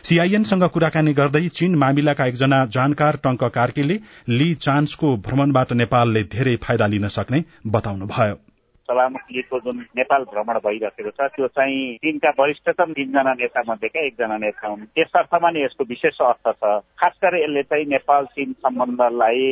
सीआईएनसँग 0.03 0.65
कुराकानी 0.69 1.13
गर्दै 1.15 1.49
चीन 1.49 1.75
मामिलाका 1.79 2.27
एकजना 2.27 2.65
जानकार 2.75 3.17
टंक 3.23 3.45
कार्कीले 3.55 3.99
ली 4.29 4.55
चान्सको 4.61 5.17
भ्रमणबाट 5.27 5.73
नेपालले 5.79 6.23
धेरै 6.33 6.57
फाइदा 6.63 6.87
लिन 6.87 7.09
सक्ने 7.09 7.45
बताउनुभयो। 7.67 8.52
सभामुखीको 8.89 9.59
जुन 9.65 9.79
नेपाल 9.97 10.23
भ्रमण 10.33 10.59
भइरहेको 10.67 11.11
छ 11.11 11.31
त्यो 11.37 11.47
चाहिँ 11.57 11.81
तिनका 12.03 12.31
वरिष्ठतम 12.39 12.93
तिनजना 12.93 13.33
नेता 13.41 13.63
मध्येका 13.69 14.01
एकजना 14.07 14.37
नेता 14.45 14.69
हुन्। 14.69 14.85
त्यस 14.95 15.13
अर्थमा 15.17 15.51
नै 15.51 15.65
यसको 15.65 15.85
विशेष 15.89 16.21
अर्थ 16.29 16.49
छ 16.61 16.73
खास 17.01 17.15
गरी 17.25 17.43
यसले 17.43 17.63
चाहिँ 17.63 17.87
नेपाल 17.95 18.25
चीन 18.35 18.53
सम्बन्धलाई 18.67 19.43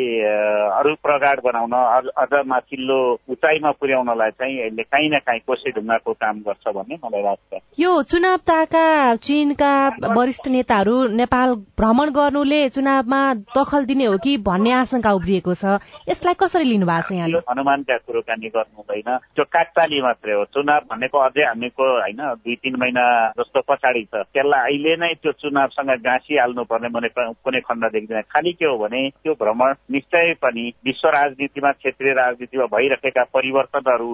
अरू 0.81 0.95
प्रगाड 1.03 1.41
बनाउन 1.45 1.75
अझ 2.23 2.33
माथिल्लो 2.47 2.99
उचाइमा 3.31 3.71
पुर्याउनलाई 3.81 4.31
चाहिँ 4.39 4.59
यसले 4.61 4.83
काहीँ 4.83 5.11
न 5.11 5.19
काहीँ 5.27 5.41
कोसे 5.47 5.71
ढुङ्गाको 5.79 6.13
काम 6.13 6.41
गर्छ 6.49 6.75
भन्ने 6.75 6.97
मलाई 7.05 7.23
लाग्छ। 7.23 7.63
यो 7.79 7.91
चुनाव 8.11 8.37
ताका 8.51 8.85
चीनका 9.17 9.73
वरिष्ठ 10.17 10.49
नेताहरू 10.49 10.97
नेपाल 11.23 11.55
भ्रमण 11.79 12.11
गर्नुले 12.11 12.61
चुनावमा 12.69 13.23
दखल 13.57 13.85
दिने 13.87 14.05
हो 14.05 14.17
कि 14.19 14.37
भन्ने 14.43 14.73
आशंका 14.73 15.11
उब्जिएको 15.13 15.55
छ? 15.55 15.79
यसलाई 16.09 16.35
कसरी 16.41 16.65
लिनु 16.65 16.87
भएको 16.87 17.09
छ 17.09 17.13
यहाँले 17.13 17.39
अनुमानका 17.49 17.97
कुरोकानी 18.07 18.49
गर्नु 18.49 18.77
हुँदैन 18.81 19.20
त्यो 19.37 19.45
काकताली 19.45 20.01
मात्रै 20.03 20.35
हो। 20.35 20.45
चुनाव 20.45 20.81
भनेको 20.91 21.19
अझै 21.19 21.45
हामीको 21.45 21.85
होइन 22.01 22.21
दुई 22.43 22.55
तिन 22.55 22.77
महिना 22.81 23.05
जस्तो 23.39 23.61
पछाडि 23.69 24.05
छ। 24.05 24.23
त्यसलाई 24.35 24.61
अहिले 24.61 24.97
नै 24.97 25.13
त्यो 25.23 25.33
चुनावसँग 25.33 25.91
गाँसिहाल्नु 26.03 26.65
पर्ने 26.65 26.89
मैले 26.89 27.09
कुनै 27.17 27.61
खण्ड 27.61 27.85
देख्दैन। 27.93 28.23
खालि 28.31 28.53
के 28.53 28.67
हो 28.67 28.77
भने 28.79 29.09
त्यो 29.23 29.35
भ्रमण 29.35 29.75
निश्चय 29.91 30.35
पनि 30.43 30.65
विश्व 30.85 31.09
राजनीतिमा 31.09 31.73
क्षेत्रीय 31.73 32.13
राजनीतिमा 32.13 32.67
भइरहेका 32.75 33.25
परिवर्तनहरू 33.35 34.11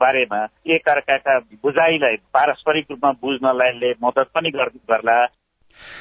बारेमा 0.00 0.40
एक 0.66 0.88
अर्काका 0.88 1.38
बुझाइलाई 1.62 2.16
पारस्परिक 2.34 2.86
रूपमा 2.90 3.10
बुझ्नलाई 3.22 3.92
मद्दत 4.04 4.28
पनि 4.34 4.50
गर्ला। 4.50 5.18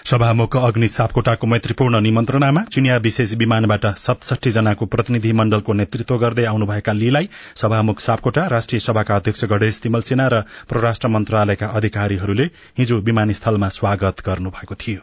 सभामुख 0.05 0.55
अग्नि 0.57 0.87
सापकोटाको 0.87 1.47
मैत्रीपूर्ण 1.47 1.99
निमन्त्रणामा 2.01 2.61
चिनिया 2.73 2.97
विशेष 2.97 3.33
विमानबाट 3.33 3.85
सतसठी 3.97 4.51
जनाको 4.51 4.85
प्रतिनिधि 4.93 5.31
मण्डलको 5.39 5.73
नेतृत्व 5.73 6.17
गर्दै 6.17 6.45
आउनुभएका 6.45 6.93
लीलाई 6.93 7.29
सभामुख 7.55 7.99
सापकोटा 7.99 8.45
राष्ट्रिय 8.47 8.79
सभाका 8.79 9.15
अध्यक्ष 9.15 9.45
गणेश 9.53 9.81
तिमल 9.83 10.07
सिन्हा 10.11 10.27
र 10.27 10.41
परराष्ट्र 10.71 11.07
मन्त्रालयका 11.07 11.67
अधिकारीहरूले 11.81 12.49
हिजो 12.77 13.01
विमानस्थलमा 13.01 13.69
स्वागत 13.79 14.25
गर्नुभएको 14.25 14.75
थियो। 14.75 15.01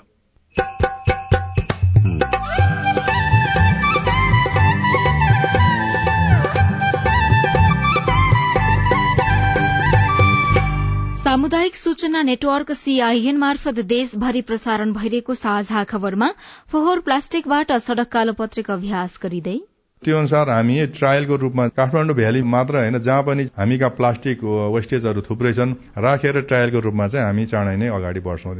सामुदायिक 11.35 11.77
सूचना 11.77 12.21
नेटवर्क 12.23 12.71
सीआईएन 12.73 13.37
मार्फत 13.37 13.79
देशभरि 13.93 14.41
प्रसारण 14.49 14.93
भइरहेको 14.93 15.35
साझा 15.35 15.83
खबरमा 15.85 16.27
फोहोर 16.73 17.01
प्लास्टिकबाट 17.01 17.73
सड़क 17.79 18.09
कालोपत्रिक 18.09 18.71
अभ्यास 18.71 19.19
गरिँदै। 19.23 19.55
त्यो 20.03 20.19
अनुसार 20.19 20.51
हामी 20.51 20.77
ट्रायलको 20.99 21.37
रूपमा 21.37 21.67
काठमाडौँ 21.71 22.15
भ्याली 22.17 22.43
मात्र 22.53 22.79
होइन 22.79 22.99
जहाँ 23.01 23.23
पनि 23.23 23.47
हामीका 23.57 23.89
प्लास्टिक 23.97 24.45
वेस्टेजहरू 24.75 25.23
थुप्रै 25.29 25.53
छन् 25.55 25.73
राखेर 26.05 26.41
ट्रायलको 26.43 26.83
रूपमा 26.87 27.09
चाहिँ 27.09 27.27
हामी 27.27 27.47
चाँडै 27.47 27.75
नै 27.77 27.89
अगाडि 27.97 28.21
बढ्छौँ। 28.21 28.55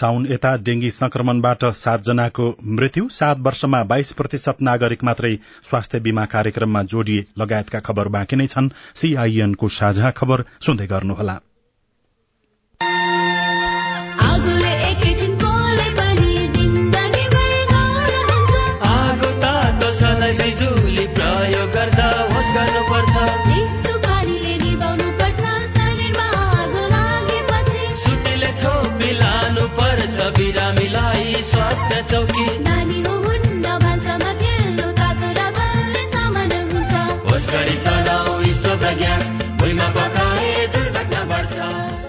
साउन 0.00 0.26
यता 0.30 0.54
डेंगी 0.62 0.90
संक्रमणबाट 0.90 1.64
सातजनाको 1.82 2.46
मृत्यु 2.78 3.08
सात 3.18 3.44
वर्षमा 3.48 3.82
बाइस 3.92 4.12
प्रतिशत 4.20 4.64
नागरिक 4.70 5.04
मात्रै 5.04 5.34
स्वास्थ्य 5.70 6.00
बीमा 6.08 6.24
कार्यक्रममा 6.36 6.82
जोडिए 6.94 7.26
लगायतका 7.38 7.84
खबर 7.90 8.08
बाँकी 8.16 8.36
नै 8.36 8.48
छन्। 8.48 8.72
सीआईएनको 8.94 9.68
साझा 9.76 10.10
खबर 10.16 10.44
सुन्दै 10.60 10.86
गर्नुहोला। 10.86 11.38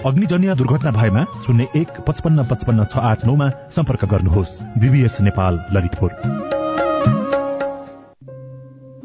अग्निजन्य 0.06 0.54
दुर्घटना 0.54 0.90
भएमा 0.90 1.24
शून्य 1.46 1.68
एक 1.76 1.88
पचपन्न 2.00 2.44
पचपन्न 2.44 2.84
छ 2.84 2.96
आठ 2.96 3.26
नौमा 3.26 3.48
सम्पर्क 3.48 4.04
गर्नुहोस्। 4.04 4.62
बिबिएस 4.62 5.20
नेपाल 5.20 5.64
ललितपुर। 5.72 6.10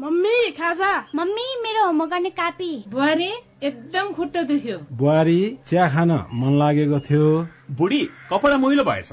मम्मी 0.00 0.50
खाजा। 0.50 1.04
मम्मी 1.14 1.62
मेरो 1.62 1.86
होमवर्क 1.86 2.10
गर्ने 2.10 2.30
कापी। 2.30 2.84
बुहारी 2.88 3.32
एकदम 3.62 4.12
खुट्टा 4.12 4.42
दुख्यो। 4.42 4.78
बुहारी 4.92 5.58
चिया 5.66 5.88
खान 5.88 6.10
मन 6.10 6.58
लागेको 6.58 6.98
थियो। 6.98 7.48
बुढी 7.70 8.00
कपडा 8.32 8.56
मैलो 8.56 8.84
भएछ। 8.84 9.12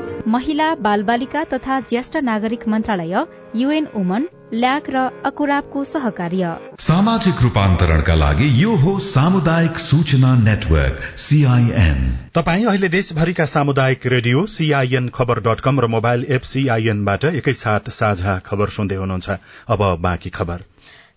महिला 0.27 0.73
बाल 0.75 1.03
बालिका 1.03 1.43
तथा 1.43 1.79
ज्येष्ठ 1.89 2.17
नागरिक 2.23 2.67
मन्त्रालय 2.67 3.15
युएन 3.55 3.87
वुमन 3.95 4.27
ल्याक 4.53 4.89
र 4.89 4.97
अकुराबको 5.25 5.83
सहकार्य। 5.83 6.55
सामाजिक 6.79 7.41
रूपान्तरणका 7.41 8.15
लागि 8.15 8.47
यो 8.63 8.75
हो 8.75 8.97
सामुदायिक 8.99 9.77
सूचना 9.79 10.33
नेटवर्क 10.35 10.99
सीआईएन 11.17 11.99
तपाई 12.35 12.63
अहिले 12.63 12.89
देशभरिका 12.89 13.45
सामुदायिक 13.45 14.07
radio 14.07 14.45
CIN 14.55 15.09
Khabar 15.09 15.39
dot 15.39 15.59
com 15.59 15.79
र 15.79 15.87
मोबाइल 15.87 16.25
एप 16.29 16.41
सीआईएनबाट 16.51 17.25
एकैसाथ 17.25 17.89
साझा 17.91 18.37
खबर 18.45 18.69
सुन्दै 18.69 18.95
हुनुहुन्छ। 18.95 19.29
अब 19.67 19.81
बाँकी 20.01 20.29
खबर। 20.29 20.63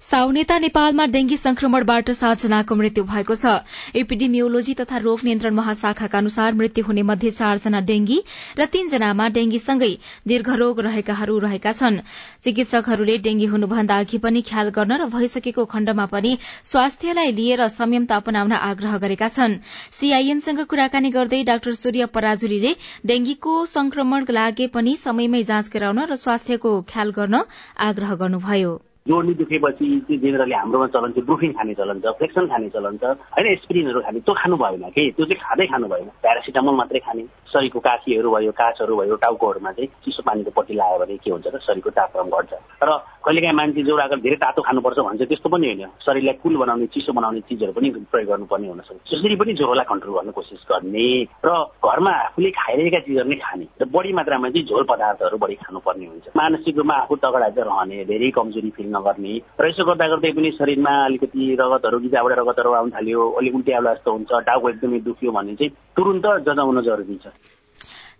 साउनेता 0.05 0.57
नेपालमा 0.59 1.05
डेंगी 1.13 1.37
संक्रमणबाट 1.37 2.11
सातजनाको 2.13 2.75
मृत्यु 2.77 3.05
भएको 3.05 3.35
छ। 3.35 3.53
एपिडेमियोलोजी 3.97 4.75
तथा 4.77 4.99
रोग 5.01 5.25
नियन्त्रण 5.25 5.55
महाशाखाका 5.55 6.19
अनुसार 6.19 6.55
मृत्यु 6.55 6.85
हुने 6.85 7.03
मध्ये 7.11 7.31
चारजना 7.31 7.81
डेंगी 7.91 8.19
र 8.59 8.67
तीनजनामा 8.75 9.29
डेंगीसँगै 9.39 9.91
दीर्घरोग 10.29 10.85
रहेकाहरू 10.89 11.39
रहेका 11.47 11.73
छन्। 11.73 11.99
चिकित्सकहरूले 12.45 13.17
डेंगी 13.25 13.47
हुनुभन्दा 13.49 13.99
अघि 13.99 14.19
पनि 14.21 14.45
ख्याल 14.45 14.69
गर्न 14.77 15.01
र 15.01 15.09
भइसकेको 15.09 15.65
खण्डमा 15.73 16.07
पनि 16.13 16.37
स्वास्थ्यलाई 16.65 17.33
लिएर 17.41 17.67
संयमता 17.73 18.23
अपनाउन 18.23 18.53
आग्रह 18.61 19.01
गरेका 19.01 19.29
छन्। 19.33 19.59
सीआईएनसँग 19.99 20.65
कुराकानी 20.69 21.17
गर्दै 21.19 21.43
डाक्टर 21.49 21.81
सूर्य 21.81 22.13
पराजुलीले 22.13 22.77
डेंगीको 23.07 23.61
संक्रमण 23.73 24.33
लागे 24.37 24.73
पनि 24.77 24.97
समयमै 25.01 25.43
जाँच 25.45 25.77
गराउन 25.77 26.09
र 26.11 26.25
स्वास्थ्यको 26.25 26.81
ख्याल 26.93 27.21
गर्न 27.21 27.49
आग्रह 27.89 28.21
गर्नुभयो। 28.25 28.81
जोड्नी 29.09 29.33
दुखेपछि 29.35 29.87
चाहिँ 30.01 30.19
जेनरली 30.21 30.55
हाम्रोमा 30.55 30.87
चलन 30.89 31.13
चाहिँ 31.13 31.25
ब्रुफिन 31.29 31.53
खाने 31.53 31.75
चलन 31.77 32.01
छ 32.01 32.13
फ्लेक्सन 32.17 32.47
खाने 32.49 32.69
चलन 32.73 32.97
छ 32.97 33.05
होइन 33.37 33.47
एस्पिरिनहरू 33.53 34.01
खाने 34.01 34.21
त्यो 34.25 34.35
खानु 34.35 34.57
भएन 34.57 34.89
कि? 34.97 35.03
त्यो 35.17 35.25
चाहिँ 35.29 35.41
खाँदै 35.45 35.67
खानु 35.69 35.89
भएन। 35.93 36.09
प्यारासिटामोल 36.25 36.75
मात्रै 36.75 37.01
खाने। 37.05 37.23
शरीरको 37.53 37.81
काखीहरू 37.85 38.29
भयो 38.33 38.53
काचहरू 38.57 38.97
भयो 38.97 39.17
टाउकोहरूमा 39.21 39.73
चाहिँ 39.77 39.89
चिसो 40.09 40.23
पानीको 40.25 40.51
पट्टी 40.57 40.75
लगायो 40.81 40.99
भने 41.05 41.17
के 41.21 41.31
हुन्छ 41.37 41.47
र 41.53 41.59
शरीरको 41.61 41.91
तापक्रम 41.93 42.29
घट्छ। 42.33 42.53
र 42.81 42.91
कहिलेकाहीँ 43.25 43.57
मान्छे 43.57 43.83
जो 43.83 43.97
अगर 43.97 44.19
धेरै 44.21 44.37
तातो 44.37 44.63
खानुपर्छ 44.63 44.99
भन्छ 45.01 45.23
त्यस्तो 45.25 45.49
पनि 45.49 45.67
होइन। 45.67 45.89
शरीरलाई 46.05 46.37
कुल 46.45 46.57
बनाउने 46.61 46.87
चिसो 46.93 47.13
बनाउने 47.13 47.41
चिजहरू 47.49 47.73
पनि 47.73 47.89
प्रयोग 48.13 48.29
गर्नुपर्ने 48.29 48.69
हुनसक्छ 48.69 49.01
त्यसरी 49.09 49.37
पनि 49.41 49.53
ज्वरोलाई 49.57 49.87
कन्ट्रोल 49.89 50.15
गर्ने 50.15 50.33
कोसिस 50.37 50.63
गर्ने 50.69 51.07
र 51.41 51.49
घरमा 51.81 52.13
आफूले 52.25 52.51
खाइरहेका 52.53 53.01
चिजहरू 53.07 53.29
नै 53.29 53.37
खाने 53.41 53.67
र 53.81 53.85
बढी 53.89 54.13
मात्रामा 54.13 54.49
चाहिँ 54.53 54.67
झोल 54.69 54.85
पदार्थहरू 54.93 55.39
बढी 55.41 55.57
खानुपर्ने 55.65 56.07
हुन्छ। 56.07 56.37
मानसिक 56.37 56.77
रूपमा 56.77 56.95
आफू 56.95 57.15
तगडा 57.25 57.49
चाहिँ 57.49 57.69
रहने 57.71 58.05
धेरै 58.05 58.31
कमजोरी 58.37 58.71
फिल 58.77 58.89
नगर्ने। 58.93 59.35
र 59.57 59.65
यसो 59.73 59.85
गर्दा 59.89 60.07
गर्दै 60.13 60.33
पनि 60.37 60.51
शरीरमा 60.61 60.95
अलिकति 61.05 61.43
रगतहरू 61.61 61.99
गिजाबाट 62.05 62.39
रगतहरू 62.39 62.71
आउनु 62.77 62.95
थाल्यो 62.95 63.21
अलिक 63.41 63.55
उल्टी 63.55 63.73
आउला 63.73 63.95
जस्तो 63.95 64.11
हुन्छ 64.13 64.33
टाउको 64.47 64.69
एकदमै 64.69 64.99
दुख्यो 65.09 65.33
भने 65.33 65.55
चाहिँ 65.57 65.73
तुरुन्त 65.97 66.27
जजाउन 66.45 66.81
जरुरी 66.85 67.19
छ। 67.25 67.27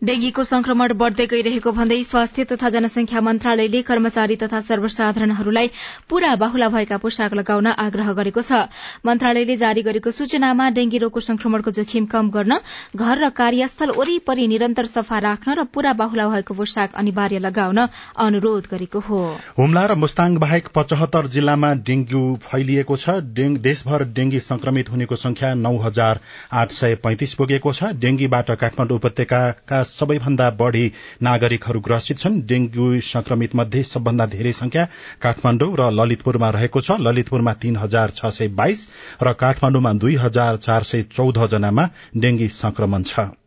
डेंगीको 0.05 0.43
संक्रमण 0.45 0.93
बढ़दै 1.01 1.25
गइरहेको 1.27 1.71
भन्दै 1.73 1.97
स्वास्थ्य 2.05 2.45
तथा 2.49 2.69
जनसंख्या 2.71 3.21
मन्त्रालयले 3.25 3.81
कर्मचारी 3.83 4.35
तथा 4.37 4.59
सर्वसाधारणहरूलाई 4.61 5.69
पूरा 6.11 6.33
बाहुला 6.37 6.69
भएका 6.75 6.97
पोसाक 7.01 7.35
लगाउन 7.35 7.67
आग्रह 7.75 8.13
गरेको 8.19 8.43
छ। 8.43 8.69
मन्त्रालयले 9.01 9.57
जारी 9.57 9.83
गरेको 9.83 10.11
सूचनामा 10.13 10.69
डेंगी 10.77 10.99
रोगको 11.05 11.21
संक्रमणको 11.21 11.71
जोखिम 11.79 12.05
कम 12.07 12.29
गर्न 12.35 12.59
घर 12.97 13.17
र 13.19 13.31
कार्यस्थल 13.33 13.95
वरिपरि 13.97 14.47
निरन्तर 14.47 14.91
सफा 14.93 15.19
राख्न 15.27 15.55
र 15.55 15.65
पूरा 15.73 15.93
बाहुला 15.97 16.29
भएको 16.29 16.53
पोसाक 16.53 17.01
अनिवार्य 17.01 17.41
लगाउन 17.41 17.81
अनुरोध 18.27 18.69
गरेको 18.73 19.01
हो। 19.09 19.23
हुम्ला 19.57 19.87
र 19.87 19.97
मुस्ताङ 19.97 20.37
बाहेक 20.45 20.69
पचहत्तर 20.77 21.33
जिल्लामा 21.39 21.73
डेंगू 21.81 22.23
फैलिएको 22.43 22.97
छ। 22.99 23.17
देशभर 23.63 24.05
डेंगी 24.13 24.41
संक्रमित 24.43 24.93
हुनेको 24.93 25.17
संख्या 25.25 25.55
नौ 25.57 25.75
हजार 25.81 26.21
आठ 26.61 26.79
सय 26.79 27.01
पैंतिस 27.01 27.35
पुगेको 27.41 27.73
छ। 27.73 27.97
डेंगीबाट 28.05 28.55
काठमाडौँ 28.61 29.01
उपत्यकाका 29.01 29.83
सबैभन्दा 29.95 30.51
बढ़ी 30.61 30.91
नागरिकहरू 31.23 31.81
ग्रसित 31.81 32.19
छन्। 32.19 32.41
डेंगू 32.47 32.89
संक्रमित 33.03 33.55
मध्ये 33.57 33.83
सबभन्दा 33.85 34.27
धेरै 34.27 34.53
संख्या 34.55 34.85
काठमाण्डु 35.23 35.69
र 35.81 35.91
ललितपुरमा 35.93 36.51
रहेको 36.51 36.81
छ। 36.81 36.99
ललितपुरमा 37.01 37.53
तीन 37.63 37.77
हजार 37.77 38.11
छ 38.11 38.33
सय 38.33 38.49
बाइस 38.55 38.89
र 39.23 39.33
काठमाण्डुमा 39.35 39.93
दुई 40.03 40.17
हजार 40.17 40.57
चार 40.59 40.83
सय 40.85 41.03
चौध 41.13 41.47
जनामा 41.49 41.89
डेंगी 42.17 42.49
संक्रमण 42.55 43.03
छ। 43.05 43.44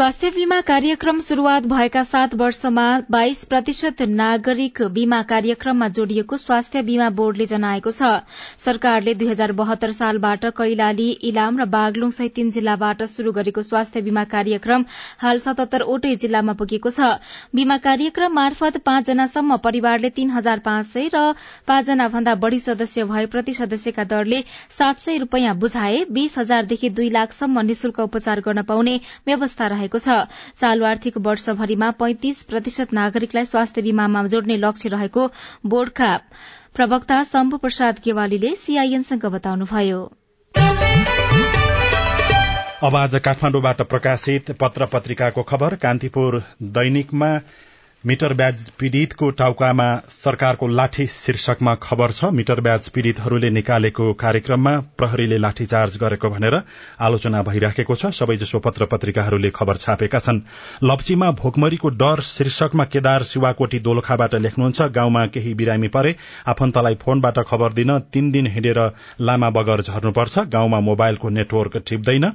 स्वास्थ्य 0.00 0.28
बीमा 0.30 0.60
कार्यक्रम 0.60 1.18
शुरूआत 1.20 1.62
भएका 1.68 2.02
सात 2.02 2.34
वर्षमा 2.40 2.84
बाइस 3.10 3.42
प्रतिशत 3.44 4.00
नागरिक 4.10 4.80
बीमा 4.92 5.20
कार्यक्रममा 5.32 5.88
जोडिएको 5.96 6.36
स्वास्थ्य 6.36 6.82
बीमा 6.82 7.08
बोर्डले 7.18 7.46
जनाएको 7.46 7.90
छ। 7.90 8.12
सरकारले 8.58 9.14
दुई 9.14 9.28
हजार 9.28 9.52
बहत्तर 9.58 9.90
सालबाट 9.92 10.46
कैलाली 10.60 11.08
इलाम 11.30 11.58
र 11.60 11.64
बागलुङ 11.74 12.10
सहित 12.10 12.34
तीन 12.34 12.50
जिल्लाबाट 12.50 13.02
शुरू 13.10 13.32
गरेको 13.32 13.62
स्वास्थ्य 13.62 14.00
बीमा 14.00 14.24
कार्यक्रम 14.30 14.84
हाल 15.18 15.38
सतहत्तरवटै 15.38 16.14
जिल्लामा 16.24 16.52
पुगेको 16.62 16.90
छ। 16.90 17.10
बीमा 17.54 17.76
कार्यक्रम 17.88 18.34
मार्फत 18.34 18.80
पाँचजनासम्म 18.86 19.60
परिवारले 19.68 20.12
तीन 20.16 20.30
हजार 20.30 20.64
पाँच 20.64 20.86
सय 20.86 21.10
र 21.16 21.26
पाँचजना 21.68 22.08
भन्दा 22.08 22.34
बढ़ी 22.46 22.62
सदस्य 22.68 23.04
भए 23.12 23.26
प्रति 23.36 23.58
सदस्यका 23.60 24.08
दरले 24.14 24.40
सात 24.78 25.04
सय 25.04 25.18
रूपियाँ 25.26 25.54
बुझाए। 25.58 26.04
बीस 26.10 26.38
हजारदेखि 26.38 26.90
दुई 26.96 27.10
लाखसम्म 27.20 27.66
निशुल्क 27.66 28.00
उपचार 28.08 28.40
गर्न 28.40 28.62
पाउने 28.64 28.98
व्यवस्था 29.26 29.66
रहेको 29.68 29.88
छ। 29.98 30.26
चालू 30.56 30.84
आर्थिक 30.84 31.18
वर्षभरिमा 31.18 31.90
पैंतिस 31.90 32.42
प्रतिशत 32.42 32.92
नागरिकलाई 32.92 33.44
स्वास्थ्य 33.44 33.82
बीमामा 33.82 34.26
जोड्ने 34.26 34.56
लक्ष्य 34.56 34.88
रहेको 34.88 35.26
बोर्डका 35.66 36.16
प्रवक्ता 36.74 37.22
शम्भु 37.24 37.56
प्रसाद 37.56 38.00
गेवालीले 38.04 38.54
सीआईएनसँग 38.56 39.26
बताउनुभयो। 39.26 40.00
अब 42.82 42.96
आज 42.96 43.14
काठमाडौँबाट 43.24 43.82
प्रकाशित 43.82 44.50
पत्र 44.50 44.86
पत्रिकाको 44.86 45.42
खबर 45.42 45.74
कान्तिपुर 45.74 46.42
दैनिकमा 46.62 47.28
मिटर 48.04 48.32
ब्याज 48.32 48.68
पीड़ितको 48.70 49.28
टाउकामा 49.30 49.84
सरकारको 50.08 50.66
लाठी 50.68 51.06
शीर्षकमा 51.06 51.74
खबर 51.82 52.10
छ। 52.10 52.24
मिटर 52.32 52.60
ब्याज 52.60 52.88
पीड़ितहरूले 52.88 53.48
निकालेको 53.50 54.12
कार्यक्रममा 54.14 54.72
प्रहरीले 54.98 55.38
लाठीचार्ज 55.38 55.96
गरेको 56.00 56.30
भनेर 56.30 56.54
आलोचना 57.00 57.42
भइराखेको 57.42 57.94
छ। 57.94 58.06
सबैजसो 58.10 58.58
पत्र 58.58 58.86
पत्रिकाहरूले 58.86 59.50
खबर 59.50 59.76
छापेका 59.76 60.18
छन्। 60.18 60.40
लप्चीमा 60.82 61.30
भोकमरीको 61.32 61.88
डर 62.00 62.20
शीर्षकमा 62.22 62.84
केदार 62.86 63.22
शिवाकोटी 63.22 63.78
दोलखाबाट 63.80 64.34
लेख्नुहुन्छ। 64.36 64.80
गाउँमा 64.96 65.26
केही 65.36 65.52
बिरामी 65.54 65.88
परे 65.88 66.14
आफन्तलाई 66.48 66.94
फोनबाट 67.04 67.38
खबर 67.48 67.72
दिन 67.72 67.98
तीन 68.08 68.30
दिन 68.30 68.46
हिँडेर 68.46 68.80
लामा 69.20 69.50
बगर 69.50 69.82
झर्नुपर्छ। 69.82 70.38
गाउँमा 70.48 70.80
मोबाइलको 70.80 71.28
नेटवर्क 71.28 71.76
टिप्दैन 71.84 72.30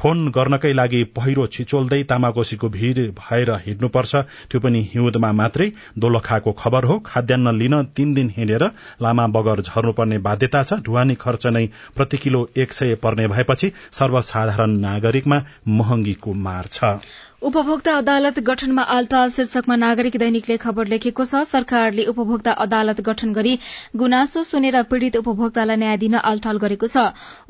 फोन 0.00 0.28
गर्नकै 0.30 0.72
लागि 0.72 1.04
पहिरो 1.12 1.46
छिचोल्दै 1.52 2.02
तामाकोशीको 2.08 2.68
भीड़ 2.70 2.98
भएर 3.12 3.54
हिँड्नुपर्छ। 3.68 4.16
त्यो 4.16 4.60
पनि 4.60 4.88
हिउँदमा 5.10 5.30
मात्रै 5.32 5.66
दोलखाको 5.98 6.52
खबर 6.52 6.84
हो। 6.84 6.98
खाद्यान्न 7.06 7.54
लिन 7.58 7.82
तीन 7.96 8.14
दिन 8.14 8.28
हिँडेर 8.36 8.64
लामा 9.02 9.26
बगर 9.26 9.60
झर्नुपर्ने 9.60 10.18
बाध्यता 10.18 10.62
छ। 10.62 10.78
ढुवानी 10.86 11.14
खर्च 11.14 11.46
नै 11.46 11.66
प्रति 11.96 12.16
किलो 12.16 12.48
एक 12.56 12.72
सय 12.72 12.94
पर्ने 13.02 13.26
भएपछि 13.28 13.72
सर्वसाधारण 13.92 14.78
नागरिकमा 14.78 15.42
महँगीको 15.68 16.32
मार 16.38 16.66
छ। 16.70 16.94
उपभोक्ता 17.42 17.92
अदालत 17.98 18.38
गठनमा 18.46 18.82
आलटाल 18.94 19.30
शीर्षकमा 19.34 19.76
नागरिक 19.76 20.16
दैनिकले 20.20 20.56
खबर 20.62 20.86
लेखेको 20.88 21.24
छ 21.28 21.38
सरकारले 21.50 22.04
उपभोक्ता 22.12 22.52
अदालत 22.64 23.00
गठन 23.04 23.32
गरी 23.38 23.52
गुनासो 23.96 24.42
सुनेर 24.44 24.82
पीड़ित 24.90 25.16
उपभोक्तालाई 25.20 25.76
न्याय 25.82 25.96
दिन 26.02 26.14
आलटाल 26.20 26.58
गरेको 26.64 26.86
छ। 26.86 27.04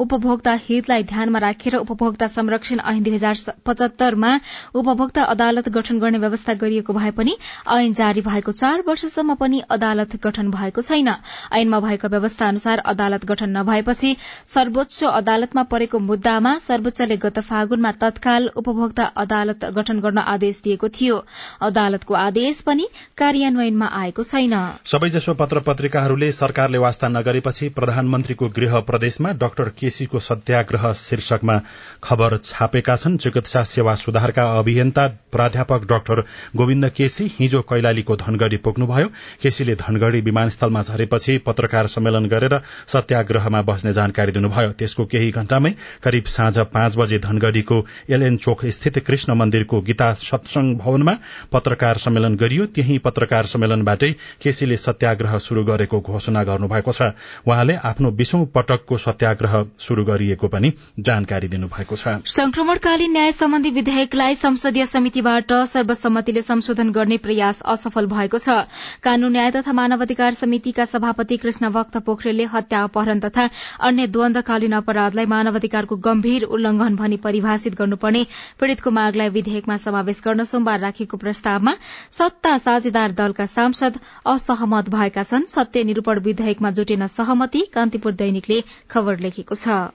उपभोक्ता 0.05 0.53
हितलाई 0.67 1.03
ध्यानमा 1.13 1.39
राखेर 1.45 1.77
उपभोक्ता 1.79 2.27
संरक्षण 2.35 2.83
ऐन 2.93 3.03
दुई 3.03 3.15
हजार 3.15 3.57
पचहत्तरमा 3.67 4.31
उपभोक्ता 4.75 5.25
अदालत 5.35 5.69
गठन 5.79 5.99
गर्ने 5.99 6.19
व्यवस्था 6.27 6.55
गरिएको 6.63 6.93
भए 7.01 7.11
पनि 7.19 7.35
ऐन 7.79 7.93
जारी 8.03 8.25
भएको 8.29 8.53
चार 8.61 8.87
वर्षसम्म 8.87 9.35
पनि 9.43 9.63
अदालत 9.79 10.17
गठन 10.29 10.51
भएको 10.53 10.87
छैन। 10.91 11.13
ऐनमा 11.55 11.81
भएको 11.89 12.13
व्यवस्था 12.15 12.49
अनुसार 12.49 12.85
अदालत 12.95 13.27
गठन 13.33 13.59
नभएपछि 13.59 14.15
सर्वोच्च 14.55 15.03
अदालतमा 15.13 15.67
परेको 15.75 15.99
मुद्दामा 16.07 16.57
सर्वोच्चले 16.69 17.21
गत 17.27 17.45
फागुनमा 17.51 17.95
तत्काल 18.01 18.51
उपभोक्ता 18.57 19.11
अदालत 19.27 19.71
गठन 19.81 20.01
गर्न 20.01 20.19
आदेश 20.29 20.61
दिएको 20.65 20.89
थियो। 20.91 21.17
अदालतको 21.63 22.15
आदेश 22.17 22.61
पनि 22.63 22.89
कार्यान्वयनमा 23.19 23.87
आएको 23.95 24.23
छैन। 24.25 24.55
सबैजसो 24.87 25.35
पत्र 25.35 25.61
पत्रिकाहरूले 25.67 26.31
सरकारले 26.33 26.79
वास्ता 26.81 27.09
नगरेपछि 27.11 27.69
प्रधानमन्त्रीको 27.77 28.49
गृह 28.57 28.79
प्रदेशमा 28.89 29.33
डाक्टर 29.41 29.69
केसीको 29.79 30.21
सत्याग्रह 30.21 30.93
शीर्षकमा 31.01 31.61
खबर 32.05 32.37
छापेका 32.45 32.97
छन्। 32.97 33.17
चिकित्सा 33.21 33.63
सेवा 33.67 33.95
सुधारका 33.97 34.45
अभियन्ता 34.59 35.07
प्राध्यापक 35.33 35.85
डाक्टर 35.87 36.21
गोविन्द 36.57 36.89
केसी 36.97 37.25
हिजो 37.39 37.61
कैलालीको 37.71 38.17
धनगढ़ी 38.17 38.57
पुग्नुभयो। 38.59 39.09
केसीले 39.43 39.75
धनगढ़ी 39.77 40.21
विमानस्थलमा 40.21 40.83
झरेपछि 40.83 41.37
पत्रकार 41.47 41.87
सम्मेलन 41.89 42.27
गरेर 42.27 42.59
सत्याग्रहमा 42.89 43.63
बस्ने 43.63 43.93
जानकारी 43.93 44.33
दिनुभयो। 44.33 44.73
त्यसको 44.79 45.05
केही 45.07 45.31
घण्टामै 45.33 45.73
करिब 46.03 46.25
साँझ 46.29 46.59
पाँच 46.75 46.97
बजे 46.99 47.19
धनगढ़ीको 47.21 47.85
एलएन 48.11 48.37
चोक 48.39 48.65
स्थित 48.69 48.99
कृष्ण 49.07 49.35
मन्दिर 49.35 49.65
मन्दिरको 49.71 49.81
गीता 49.87 50.13
सत्संग 50.15 50.77
भवनमा 50.79 51.15
पत्रकार 51.53 51.97
सम्मेलन 51.99 52.35
गरियो। 52.37 52.67
त्यही 52.67 52.99
पत्रकार 52.99 53.47
सम्मेलनबाटै 53.47 54.11
केसीले 54.43 54.77
सत्याग्रह 54.77 55.39
शुरू 55.39 55.65
गरेको 55.65 56.01
घोषणा 56.03 56.43
गर्नुभएको 56.45 56.93
छ। 56.93 57.15
उहाँले 57.47 57.75
आफ्नो 57.81 58.11
बीसौं 58.11 58.45
पटकको 58.55 58.97
सत्याग्रह 58.99 59.55
शुरू 59.79 60.05
गरिएको 60.05 60.49
पनि 60.49 60.73
जानकारी 61.01 61.49
दिनुभएको 61.49 61.97
छ। 61.97 62.27
संक्रमणकालीन 62.27 63.13
न्याय 63.13 63.33
सम्बन्धी 63.33 63.71
विधेयकलाई 63.71 64.35
संसदीय 64.35 64.87
समितिबाट 64.87 65.53
सर्वसम्मतिले 65.67 66.43
संशोधन 66.43 66.91
गर्ने 66.91 67.17
प्रयास 67.19 67.63
असफल 67.67 68.07
भएको 68.07 68.39
छ। 68.39 68.67
कानून 69.03 69.33
न्याय 69.33 69.51
तथा 69.53 69.73
मानव 69.73 70.03
अधिकार 70.03 70.33
समितिका 70.35 70.85
सभापति 70.87 71.37
कृष्ण 71.37 71.71
भक्त 71.71 71.97
पोखरेलले 72.07 72.45
हत्या 72.51 72.83
अपहरण 72.83 73.21
तथा 73.21 73.49
अन्य 73.81 74.07
द्वन्दकालीन 74.09 74.73
अपराधलाई 74.75 75.27
मानव 75.27 75.55
अधिकारको 75.57 75.97
गम्भीर 76.01 76.45
उल्लंघन 76.51 76.97
भनी 76.97 77.17
परिभाषित 77.21 77.75
गर्नुपर्ने 77.79 78.25
पीड़ितको 78.61 78.91
मागलाई 78.91 79.29
विधेयकमा 79.61 79.77
समावेश 79.77 80.21
गर्न 80.25 80.45
सोमबार 80.45 80.81
राखिएको 80.81 81.17
प्रस्तावमा 81.17 81.73
सत्ता 82.11 82.57
साझेदार 82.59 83.13
दलका 83.13 83.47
सांसद 83.47 83.99
असहमत 84.27 84.89
भएका 84.89 85.23
छन्। 85.23 85.45
सत्य 85.45 85.85
निरूपण 85.85 86.19
विधेयकमा 86.21 86.71
जुटेन 86.71 87.07
सहमति 87.07 87.61
कान्तिपुर 87.75 88.13
दैनिकले 88.15 88.63
खबर 88.89 89.19
लेखेको 89.21 89.55
छ। 89.55 89.93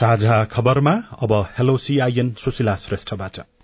साझा 0.00 0.44
खबरमा 0.46 0.94
अब 1.20 1.32
हेलो 1.58 1.76
सीआईएन 1.76 2.32
सुशीला 2.38 2.74
श्रेष्ठबाट। 2.78 3.57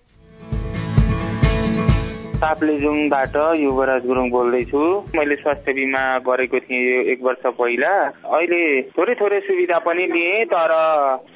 ताप्लेजुङबाट 2.45 3.37
युवराज 3.59 4.07
गुरुङ 4.07 4.31
बोल्दैछु। 4.31 4.81
मैले 5.17 5.37
स्वास्थ्य 5.37 5.73
बिमा 5.73 6.03
गरेको 6.27 6.59
थिएँ 6.61 7.03
एक 7.13 7.23
वर्ष 7.23 7.47
पहिला। 7.59 7.93
अहिले 8.31 8.61
थोरै 8.93 9.15
थोरै 9.15 9.41
सुविधा 9.41 9.79
पनि 9.87 10.05
लिएँ 10.13 10.45
तर 10.53 10.73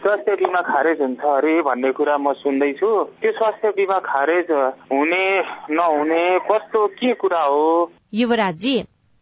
स्वास्थ्य 0.03 0.35
बिमा 0.37 0.61
खारेज 0.69 1.01
हुन्छ 1.01 1.25
अरे 1.33 1.55
भन्ने 1.63 1.93
कुरा 1.93 2.17
म 2.19 2.33
सुन्दैछु। 2.43 2.91
त्यो 3.23 3.33
स्वास्थ्य 3.33 3.71
बिमा 3.79 3.99
खारेज 4.05 4.51
हुने 4.93 5.25
नहुने 5.73 6.23
कस्तो 6.51 6.87
के 7.01 7.13
कुरा 7.15 7.43
हो? 7.43 7.91
युवराजी 8.15 8.77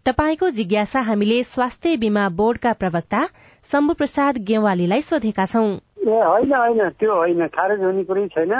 तपाईँको 0.07 0.51
जिज्ञासा 0.51 1.01
हामीले 1.03 1.42
स्वास्थ्य 1.42 1.96
बिमा 1.96 2.29
बोर्डका 2.37 2.72
प्रवक्ता 2.83 3.22
शम्भु 3.70 3.94
प्रसाद 3.94 4.42
गेवालीलाई 4.49 5.01
सोधेका 5.03 5.46
छौं। 5.46 5.70
ए 6.07 6.18
होइन 6.25 6.53
होइन 6.55 6.88
त्यो 6.99 7.14
होइन 7.14 7.46
खारेज 7.55 7.81
हुने 7.83 8.05
कुरै 8.05 8.27
छैन। 8.35 8.53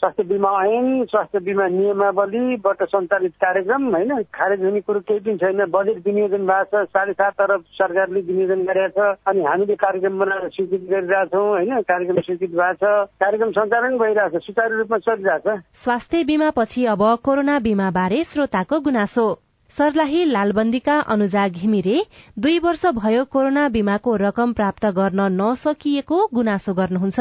स्वास्थ्य 0.00 0.22
बिमा 0.24 0.50
ऐन 0.66 1.04
स्वास्थ्य 1.04 1.38
बिमा 1.46 1.66
नियमावलीबाट 1.68 2.82
सञ्चालित 2.82 3.32
कार्यक्रम 3.36 3.88
होइन? 3.94 4.22
खारेज 4.34 4.62
हुने 4.64 4.80
कुरो 4.80 5.00
केही 5.00 5.20
पनि 5.20 5.36
छैन। 5.36 5.64
बजेट 5.70 5.98
विनियोजन 6.06 6.46
भएको 6.46 6.84
छ 6.84 6.88
साढे 6.88 7.12
सात 7.12 7.40
अरब 7.40 7.64
सरकारले 7.76 8.20
विनियोजन 8.20 8.64
गरेको 8.64 9.12
छ 9.12 9.18
अनि 9.28 9.44
हामीले 9.44 9.76
कार्यक्रम 9.76 10.18
बनाएर 10.18 10.48
स्वीकृत 10.48 10.88
गरिरहेछौँ 10.90 11.44
होइन? 11.48 11.80
कार्यक्रम 11.84 12.20
स्वीकृत 12.20 12.50
भएको 12.50 12.72
छ। 12.80 13.12
कार्यक्रम 13.20 13.50
सञ्चालन 13.52 13.98
भइरहेछ 13.98 14.42
सुचारू 14.42 14.78
रूपमा 14.78 14.98
चलिरहेछ 15.04 15.62
स्वास्थ्य 15.76 16.24
बिमा 16.24 16.50
पछि 16.56 16.84
अब 16.86 17.04
कोरोना 17.24 17.58
बिमा 17.60 17.90
बारे 17.92 18.24
श्रोताको 18.24 18.80
गुनासो। 18.80 19.28
सर्लाही 19.70 20.24
लालबन्दीका 20.24 21.00
अनुजा 21.12 21.48
घिमिरे 21.50 22.02
दुई 22.38 22.58
वर्ष 22.58 22.86
भयो 22.96 23.24
कोरोना 23.32 23.68
बिमाको 23.70 24.16
रकम 24.22 24.52
प्राप्त 24.52 24.86
गर्न 24.96 25.32
नसकिएको 25.32 26.28
गुनासो 26.34 26.74
गर्नुहुन्छ। 26.74 27.20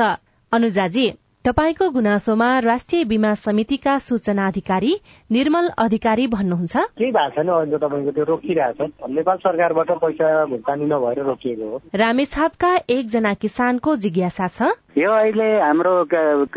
अनुजाजी। 0.51 1.07
तपाईँको 1.45 1.89
गुनासोमा 1.89 2.47
राष्ट्रिय 2.59 3.03
बीमा 3.03 3.33
समितिका 3.33 3.97
सूचना 3.97 4.47
अधिकारी 4.47 4.93
निर्मल 5.31 5.67
अधिकारी 5.77 6.25
भन्नुहुन्छ। 6.27 6.75
केही 6.99 7.11
भएको 7.11 7.31
छैन 7.31 7.47
अहिले 7.47 7.77
तपाईँको 7.77 8.11
त्यो 8.11 8.23
रोकिरहेछ 8.27 8.81
नेपाल 9.09 9.37
सरकारबाट 9.37 9.91
पैसा 10.03 10.45
भुक्तानी 10.45 10.85
नभएर 10.85 11.23
रोकिएको 11.23 11.69
हो। 11.69 11.81
रामेछापका 11.95 12.71
एकजना 12.89 13.33
किसानको 13.33 13.95
जिज्ञासा 13.95 14.47
छ। 14.47 14.61
यो 14.97 15.11
अहिले 15.11 15.49
हाम्रो 15.61 15.91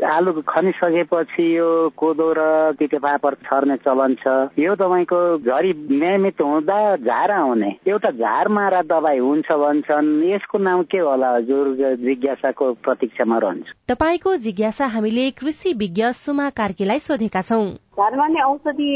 आलु 0.09 0.33
खनिसकेपछि 0.49 1.45
यो 1.57 1.69
कोदो 1.97 2.29
र 2.33 2.41
तिते 2.79 2.99
पापर 2.99 3.35
छर्ने 3.45 3.77
चलन 3.85 4.15
छ। 4.15 4.27
यो 4.59 4.75
तपाईँको 4.75 5.21
झरी 5.45 5.73
नियमित 5.93 6.41
हुँदा 6.41 6.79
झार 6.97 7.31
आउने 7.31 7.71
एउटा 7.87 8.11
झार 8.11 8.49
मारा 8.49 8.81
दबाई 8.83 9.19
हुन्छ 9.19 9.53
भन्छन्। 9.53 10.09
यसको 10.33 10.59
नाम 10.59 10.83
के 10.89 10.99
होला 10.99 11.31
हजुर? 11.37 11.67
जिज्ञासाको 12.01 12.73
प्रतीक्षामा 12.83 13.39
रहन्छ। 13.39 13.67
तपाईँको 13.89 14.37
जिज्ञासा 14.37 14.87
हामीले 14.87 15.31
कृषि 15.31 15.73
विज्ञ 15.79 16.11
सुमा 16.25 16.49
कार्कीलाई 16.51 16.99
सोधेका 16.99 17.43
छौं। 17.43 17.67
झारमा 17.93 18.27
औषधि 18.45 18.93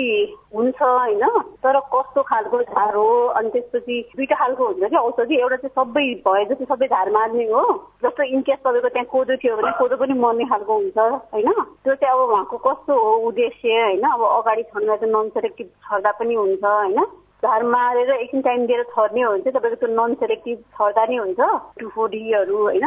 हुन्छ 0.56 0.82
होइन? 0.82 1.24
तर 1.64 1.78
कस्तो 1.94 2.22
खालको 2.22 2.62
झार 2.62 2.94
हो 2.94 3.08
अनि 3.36 3.50
त्यसपछि 3.50 3.96
दुईटा 4.16 4.36
खालको 4.36 4.66
हुन्छ 4.66 4.90
कि 4.90 4.96
औषधि? 4.96 5.36
एउटा 5.36 5.56
चाहिँ 5.56 5.74
सबै 5.78 6.06
भए 6.26 6.44
जस्तो 6.44 6.64
सबै 6.74 6.86
झार 6.86 7.10
मार्ने 7.10 7.44
हो। 7.44 7.64
जस्तो 8.04 8.22
इनकेस 8.22 8.58
तपाईँको 8.58 8.88
त्यहाँ 8.88 9.06
कोदो 9.06 9.36
थियो 9.36 9.56
भने 9.56 9.72
कोदो 9.78 9.96
पनि 9.96 10.14
मर्ने 10.20 10.44
खालको 10.44 10.74
हुन्छ 10.74 10.98
होइन? 10.98 11.52
त्यो 11.84 11.94
चाहिँ 11.94 12.14
अब 12.14 12.20
उहाँको 12.30 12.56
कस्तो 12.56 12.92
हो 13.04 13.12
उद्देश्य 13.28 13.68
होइन? 13.68 14.02
अब 14.10 14.22
अगाडि 14.30 14.62
छर्दा 14.62 14.96
चाहिँ 14.96 15.12
नन 15.12 15.28
सेलेक्टिभ 15.28 15.66
छर्दा 15.66 16.10
पनि 16.20 16.34
हुन्छ 16.34 16.64
होइन? 16.64 16.98
झार 17.46 17.62
मारेर 17.62 18.10
एकछिन 18.10 18.40
टाइम 18.40 18.66
दिएर 18.66 18.82
छर्ने 18.82 19.22
हो 19.22 19.30
भने 19.32 19.42
चाहिँ 19.42 19.54
तपाईँको 19.58 19.86
त्यो 19.86 19.94
नन 19.94 20.14
सेलेक्टिभ 20.14 20.58
छर्दा 20.74 21.04
नै 21.06 21.16
हुन्छ। 21.16 21.40
टुफोडीहरू 21.80 22.56
होइन? 22.62 22.86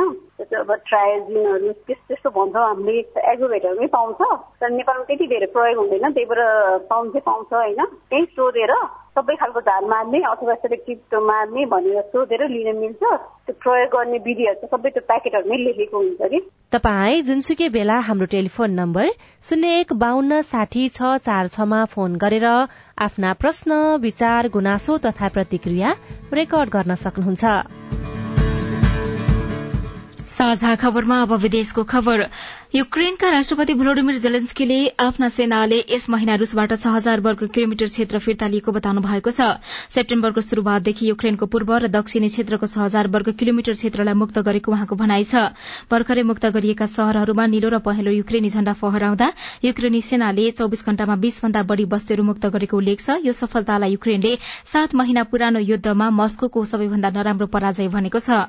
अब 0.60 0.74
ट्रायोजिनहरू 0.88 1.72
त्यस्तो 1.88 2.08
त्यस्तो 2.08 2.30
भन्छौँ 2.30 2.68
हामीले 2.68 3.04
एग्रोभेटरमै 3.32 3.88
पाउँछ। 3.88 4.22
तर 4.60 4.70
नेपालमा 4.70 5.04
त्यति 5.04 5.26
धेरै 5.28 5.48
प्रयोग 5.56 5.78
हुँदैन 5.80 6.12
त्यही 6.12 6.26
भएर 6.26 6.42
पाउनु 6.92 7.20
पाउँछ 7.20 7.54
होइन? 7.54 7.82
त्यही 8.10 8.26
सोधेर 8.36 8.74
सबै 9.16 9.36
खालको 9.36 9.62
झार 9.62 9.86
मार्ने 9.86 10.20
अथवा 10.30 10.54
सेलेक्टिभ 10.56 11.20
मार्ने 11.24 11.66
भनेर 11.66 12.02
सोधेर 12.12 12.42
लिन 12.50 12.76
मिल्छ। 12.76 13.02
त्यो 13.02 13.54
प्रयोग 13.64 13.90
गर्ने 13.90 14.18
विधिहरू 14.28 14.56
चाहिँ 14.56 14.72
सबै 14.74 14.90
त्यो 14.90 15.04
प्याकेटहरूमै 15.08 15.58
लेखेको 15.64 15.98
हुन्छ 15.98 16.22
कि? 16.32 16.40
तपाईँ 16.72 17.22
जुनसुकै 17.28 17.70
बेला 17.70 17.98
हाम्रो 18.08 18.26
टेलिफोन 18.32 18.72
नम्बर 18.80 19.08
शून्य 19.50 19.80
एक 19.80 19.94
बान्न 19.98 20.42
साठी 20.46 20.84
छ 20.90 21.18
चार 21.26 21.48
छमा 21.50 21.84
फोन 21.94 22.16
गरेर 22.18 22.48
आफ्ना 23.00 23.34
प्रश्न 23.42 23.72
विचार 24.00 24.48
गुनासो 24.50 24.98
तथा 25.06 25.28
प्रतिक्रिया 25.36 25.90
रेकर्ड 26.34 26.70
गर्न 26.70 26.96
सक्नुहुन्छ। 26.96 27.44
साझा 30.30 30.76
खबरमा 30.76 31.16
अब 31.22 31.32
विदेशको 31.42 31.84
खबर। 31.84 32.22
युक्रेनका 32.74 33.30
राष्ट्रपति 33.30 33.74
भ्लोडिमिर 33.74 34.18
जेलेन्स्कीले 34.22 34.76
आफ्ना 35.02 35.28
सेनाले 35.30 35.78
यस 35.92 36.04
महिना 36.10 36.34
रूसबाट 36.38 36.74
छ 36.74 36.88
हजार 36.96 37.20
वर्ग 37.20 37.40
किलोमिटर 37.54 37.86
क्षेत्र 37.88 38.20
फिर्ता 38.22 38.48
लिएको 38.48 38.72
बताउनु 38.72 39.02
भएको 39.02 39.32
छ। 39.32 39.48
सेप्टेम्बरको 39.90 40.42
शुरूआतदेखि 40.48 41.08
युक्रेनको 41.10 41.46
पूर्व 41.50 41.74
र 41.76 41.88
दक्षिणी 41.90 42.28
क्षेत्रको 42.30 42.68
छ 42.68 42.78
हजार 42.78 43.08
वर्ग 43.16 43.32
किलोमिटर 43.40 43.74
क्षेत्रलाई 43.74 44.14
मुक्त 44.14 44.38
गरेको 44.46 44.72
उहाँको 44.72 44.96
भनाइ 45.02 45.24
छ। 45.24 45.50
भर्खरै 45.90 46.24
मुक्त 46.30 46.46
गरिएका 46.46 46.86
शहरहरूमा 46.86 47.46
निलो 47.56 47.70
र 47.74 47.80
पहेँलो 47.90 48.14
युक्रेनी 48.14 48.50
झण्डा 48.54 48.74
फहराउँदा 48.84 49.32
युक्रेनी 49.66 50.02
सेनाले 50.12 50.46
चौविस 50.62 50.86
घण्टामा 50.86 51.16
बीस 51.26 51.42
भन्दा 51.42 51.66
बढ़ी 51.74 51.90
बस्तीहरू 51.90 52.24
मुक्त 52.30 52.46
गरेको 52.54 52.78
उल्लेख 52.78 53.02
छ। 53.02 53.18
यो 53.26 53.34
सफलतालाई 53.34 53.98
युक्रेनले 53.98 54.36
सात 54.46 54.94
महिना 54.94 55.26
पुरानो 55.34 55.66
युद्धमा 55.66 56.10
मस्को 56.22 56.66
सबैभन्दा 56.76 57.10
नराम्रो 57.18 57.50
पराजय 57.50 57.90
भनेको 57.98 58.22
छ। 58.22 58.46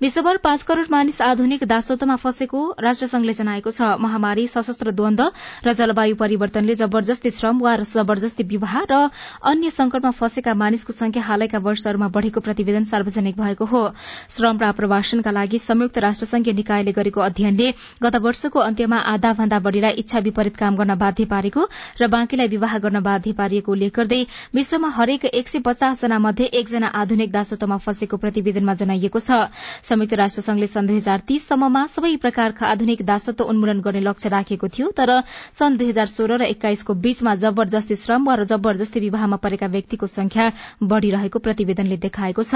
विश्वभर 0.00 0.36
पाँच 0.40 0.62
करोड़ 0.64 0.88
मानिस 0.90 1.20
आधुनिक 1.22 1.68
दासत्वमा 1.68 2.16
फँसेको 2.16 2.60
राष्ट्रसंघले 2.80 3.32
जनाएको 3.50 3.70
छ। 3.70 3.98
महामारी 3.98 4.46
सशस्त्र 4.46 4.90
द्वन्द 4.94 5.20
र 5.66 5.72
जलवायु 5.74 6.14
परिवर्तनले 6.16 6.74
जबरजस्ती 6.74 7.30
श्रम 7.30 7.58
वा 7.58 7.76
जबरजस्ती 7.82 8.42
विवाह 8.46 8.74
र 8.86 9.10
अन्य 9.42 9.70
संकटमा 9.70 10.10
फँसेका 10.14 10.54
मानिसको 10.54 10.92
संख्या 10.92 11.22
हालैका 11.22 11.58
वर्षहरूमा 11.58 12.08
बढ़ेको 12.08 12.40
प्रतिवेदन 12.40 12.84
सार्वजनिक 12.84 13.36
भएको 13.36 13.64
हो। 13.66 13.82
श्रम 14.30 14.58
र 14.58 14.64
आप्रवासनका 14.70 15.30
लागि 15.30 15.58
संयुक्त 15.58 15.98
राष्ट्रसंघीय 15.98 16.54
निकायले 16.54 16.92
गरेको 16.92 17.20
अध्ययनले 17.20 17.70
गत 18.02 18.16
वर्षको 18.22 18.58
अन्त्यमा 18.60 18.98
आधा 19.14 19.32
भन्दा 19.34 19.58
बढ़ीलाई 19.58 19.92
इच्छा 19.98 20.18
विपरीत 20.20 20.56
काम 20.56 20.76
गर्न 20.76 20.94
बाध्य 20.94 21.24
पारेको 21.26 21.66
र 22.00 22.06
बाँकीलाई 22.06 22.48
विवाह 22.48 22.78
गर्न 22.78 23.00
बाध्य 23.02 23.32
पारिएको 23.34 23.72
उल्लेख 23.72 23.96
गर्दै 23.96 24.22
विश्वमा 24.54 24.88
हरेक 24.94 25.24
एक 25.26 25.48
सय 25.48 25.58
पचास 25.66 26.00
जना 26.02 26.18
मध्ये 26.20 26.46
एकजना 26.54 26.86
आधुनिक 26.94 27.32
दासत्वमा 27.32 27.76
फँसेको 27.78 28.16
प्रतिवेदनमा 28.16 28.74
जनाइएको 28.74 29.18
छ। 29.18 29.50
संयुक्त 29.82 30.14
राष्ट्रसंघले 30.14 30.66
सन् 30.66 30.86
दुई 30.86 30.96
हजार 30.96 31.18
तीससम्ममा 31.26 31.86
सबै 31.90 32.16
प्रकारका 32.20 32.66
आधुनिक 32.68 33.02
दासत्व 33.02 33.39
उन्मूलन 33.44 33.80
गर्ने 33.80 34.00
लक्ष्य 34.00 34.28
राखेको 34.28 34.68
थियो 34.68 34.90
तर 34.92 35.10
सन् 35.54 35.76
दुई 35.76 35.88
हजार 35.88 36.06
सोह्र 36.08 36.36
र 36.36 36.42
एक्काइसको 36.50 36.94
बीचमा 36.96 37.34
जबरजस्ती 37.36 37.96
श्रम 37.96 38.24
वा 38.24 38.36
जबरजस्ती 38.44 39.00
विवाहमा 39.00 39.36
परेका 39.36 39.66
व्यक्तिको 39.66 40.06
संख्या 40.08 40.46
बढ़िरहेको 40.82 41.38
प्रतिवेदनले 41.38 41.96
देखाएको 41.96 42.42
छ। 42.42 42.54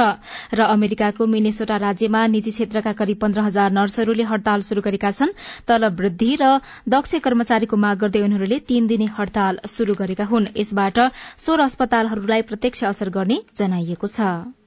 र 0.55 0.61
अमेरिकाको 0.69 1.27
मिनेसोटा 1.27 1.77
राज्यमा 1.85 2.27
निजी 2.27 2.51
क्षेत्रका 2.51 2.93
करिब 2.95 3.19
पन्ध्र 3.21 3.41
हजार 3.41 3.71
नर्सहरूले 3.73 4.25
हड़ताल 4.25 4.61
शुरू 4.63 4.83
गरेका 4.83 5.11
छन् 5.13 5.37
तलब 5.69 6.01
वृद्धि 6.01 6.33
र 6.41 6.59
दक्ष 6.89 7.15
कर्मचारीको 7.21 7.77
माग 7.77 7.99
गर्दै 8.01 8.25
उनीहरूले 8.25 8.59
तीन 8.65 8.87
दिने 8.87 9.07
हड़ताल 9.19 9.61
शुरू 9.69 9.95
गरेका 9.95 10.25
हुन्। 10.25 10.53
यसबाट 10.57 10.99
सोह्र 11.39 11.61
अस्पतालहरूलाई 11.63 12.43
प्रत्यक्ष 12.43 12.85
असर 12.87 13.11
गर्ने 13.11 13.41
जनाइएको 13.55 14.07
छ। 14.09 14.64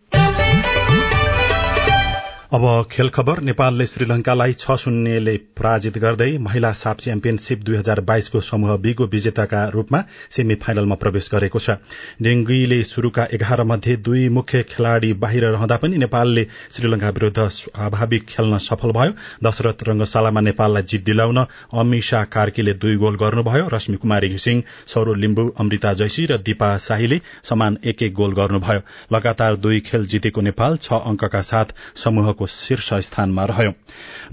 अब 2.54 2.64
खेल 2.92 3.10
खबर 3.10 3.40
नेपालले 3.44 3.86
श्रीलंकालाई 3.86 4.54
छ 4.54 4.76
शून्यले 4.80 5.36
पराजित 5.58 5.98
गर्दै 6.00 6.28
महिला 6.40 6.72
साप 6.74 7.00
च्याम्पियनशीप 7.00 7.64
दुई 7.64 7.76
हजार 7.76 8.00
बाइसको 8.02 8.42
समूह 8.42 8.76
बीको 8.80 9.06
विजेताका 9.06 9.64
रूपमा 9.70 10.02
सेमी 10.32 10.56
फाइनलमा 10.56 10.96
प्रवेश 10.96 11.28
गरेको 11.34 11.60
छ। 11.60 11.76
डेंगीले 12.24 12.82
शुरूका 12.84 13.26
एघार 13.34 13.64
मध्ये 13.64 13.96
दुई 14.00 14.30
मुख्य 14.30 14.62
खेलाड़ी 14.70 15.12
बाहिर 15.20 15.46
रहँदा 15.48 15.78
पनि 15.78 15.98
नेपालले 15.98 16.46
श्रीलंका 16.78 17.10
विरूद्ध 17.10 17.48
स्वाभाविक 17.50 18.26
खेल्न 18.30 18.58
सफल 18.60 18.92
भयो। 18.92 19.12
दशरथ 19.44 19.84
रंगशालामा 19.90 20.42
नेपाललाई 20.42 20.84
जित 20.84 21.04
दिलाउन 21.04 21.44
अमिषा 21.76 22.24
कार्कीले 22.32 22.74
दुई 22.76 22.96
गोल 22.96 23.16
गर्नुभयो। 23.18 23.68
रश्मि 23.74 23.98
कुमारी 23.98 24.30
घिसिङ 24.30 24.62
सौरो 24.88 25.14
लिम्बु 25.18 25.48
अमृता 25.60 25.94
जैसी 26.00 26.26
र 26.26 26.38
दिपा 26.48 26.72
शाहीले 26.88 27.20
समान 27.44 27.78
एक 27.84 28.04
एक 28.04 28.14
गोल 28.14 28.40
गर्नुभयो। 28.40 28.88
लगातार 29.12 29.56
दुई 29.58 29.80
खेल 29.92 30.06
जितेको 30.08 30.48
नेपाल 30.50 30.78
छ 30.82 31.04
अंकका 31.04 31.42
साथ 31.44 31.78
समूह 31.98 32.36
को 32.38 32.48
शीर्ष 32.48 32.94
स्थानमा 33.06 33.46
रह्यो। 33.46 33.74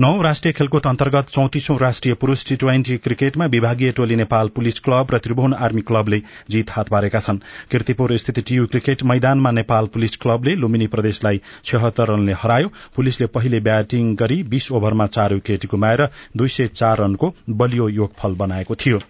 नौ 0.00 0.10
राष्ट्रिय 0.22 0.52
खेलकुद 0.52 0.86
अन्तर्गत 0.86 1.28
चौतिसौं 1.30 1.78
राष्ट्रिय 1.78 2.14
पुरूष 2.14 2.44
टी 2.48 2.56
ट्वेन्टी 2.56 2.96
क्रिकेटमा 2.98 3.46
विभागीय 3.46 3.92
टोली 3.92 4.16
नेपाल 4.16 4.48
पुलिस 4.48 4.78
क्लब 4.80 5.14
र 5.14 5.18
त्रिभुवन 5.18 5.54
आर्मी 5.60 5.80
क्लबले 5.82 6.22
जित 6.50 6.70
हात 6.70 6.88
पारेका 6.88 7.20
छन्। 7.20 7.38
किर्तिपुर 7.70 8.16
स्थित 8.16 8.38
टीयू 8.40 8.66
क्रिकेट 8.66 9.02
मैदानमा 9.04 9.50
नेपाल 9.52 9.86
पुलिस 9.94 10.16
क्लबले 10.16 10.54
लुम्बिनी 10.56 10.86
प्रदेशलाई 10.86 11.40
छहत्तर 11.64 12.12
रनले 12.12 12.32
हरायो। 12.36 12.72
पुलिसले 12.96 13.26
पहिले 13.28 13.60
ब्याटिङ 13.60 14.14
गरी 14.16 14.42
बीस 14.44 14.70
ओभरमा 14.72 15.06
चार 15.08 15.34
विकेट 15.34 15.66
गुमाएर 15.66 16.08
दुई 16.36 16.48
सय 16.50 16.68
चार 16.74 16.98
रनको 16.98 17.34
बलियो 17.50 17.88
योगफल 17.90 18.34
बनाएको 18.36 18.74
थियो। 18.76 19.00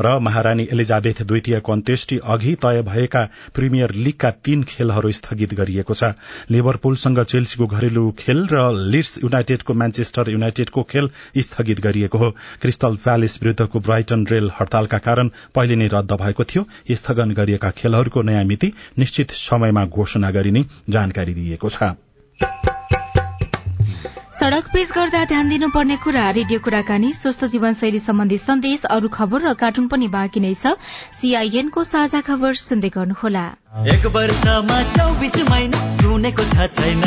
र 0.00 0.18
महारानी 0.18 0.66
एलिजाबेथ 0.72 1.22
द्वितीयको 1.22 1.72
अन्त्येष्टि 1.72 2.18
अघि 2.24 2.54
तय 2.62 2.82
भएका 2.82 3.22
प्रिमियर 3.54 3.90
लीगका 3.94 4.30
तीन 4.44 4.62
खेलहरू 4.62 5.10
स्थगित 5.12 5.54
गरिएको 5.54 5.94
छ। 5.94 6.12
लिभरपुलसँग 6.50 7.22
चेल्सीको 7.24 7.66
घरेलु 7.66 8.10
खेल 8.18 8.46
र 8.52 8.70
लिड्स 8.72 9.18
युनाइटेडको 9.24 9.74
म्यान्चेस्टर 9.74 10.30
युनाइटेडको 10.30 10.82
खेल 10.82 11.10
स्थगित 11.38 11.80
गरिएको 11.80 12.18
हो। 12.18 12.30
क्रिस्टल 12.60 12.96
प्यालेस 12.96 13.38
विरूद्धको 13.42 13.80
ब्राइटन 13.80 14.26
रेल 14.26 14.50
हड़तालका 14.60 14.98
कारण 14.98 15.30
पहिले 15.54 15.76
नै 15.76 15.88
रद्द 15.92 16.12
भएको 16.20 16.44
थियो। 16.44 16.66
स्थगन 16.90 17.30
गरिएका 17.32 17.70
खेलहरूको 17.70 18.22
नयाँ 18.22 18.44
मिति 18.44 18.72
निश्चित 18.98 19.30
समयमा 19.38 19.86
घोषणा 19.86 20.30
गरिने 20.30 20.64
जानकारी 20.90 21.34
दिइएको 21.34 21.68
छ। 21.68 22.71
सड़क 24.32 24.68
पेश 24.72 24.90
गर्दा 24.90 25.24
ध्यान 25.24 25.48
दिनुपर्ने 25.48 25.96
कुरा 25.96 26.30
रेडियो 26.30 26.60
कुराकानी 26.60 27.12
स्वस्थ 27.12 27.44
जीवनशैली 27.44 27.98
सम्बन्धी 27.98 28.38
सन्देश 28.38 28.84
अरू 28.90 29.08
खबर 29.08 29.40
र 29.40 29.52
कार्टुन 29.54 29.86
पनि 29.88 30.08
बाँकी 30.08 30.40
नै 30.40 30.54
छ। 30.54 30.74
सीआईएनको 31.12 31.84
साझा 31.84 32.20
खबर 32.20 32.54
सुन्दै 32.62 32.88
गर्नुहोला। 32.88 33.44
एक 33.94 34.06
वर्षमा 34.16 34.78
चौबिस 34.92 35.36
महिना 35.50 35.78
सुनेको 35.96 36.44
छ 36.54 36.66
छैन। 36.76 37.04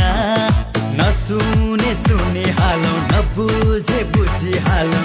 नसुने 0.99 1.93
सुने 1.95 2.45
हालौ 2.60 2.93
नबुझे 3.12 4.03
बुझी 4.15 4.58
हालौ। 4.67 5.03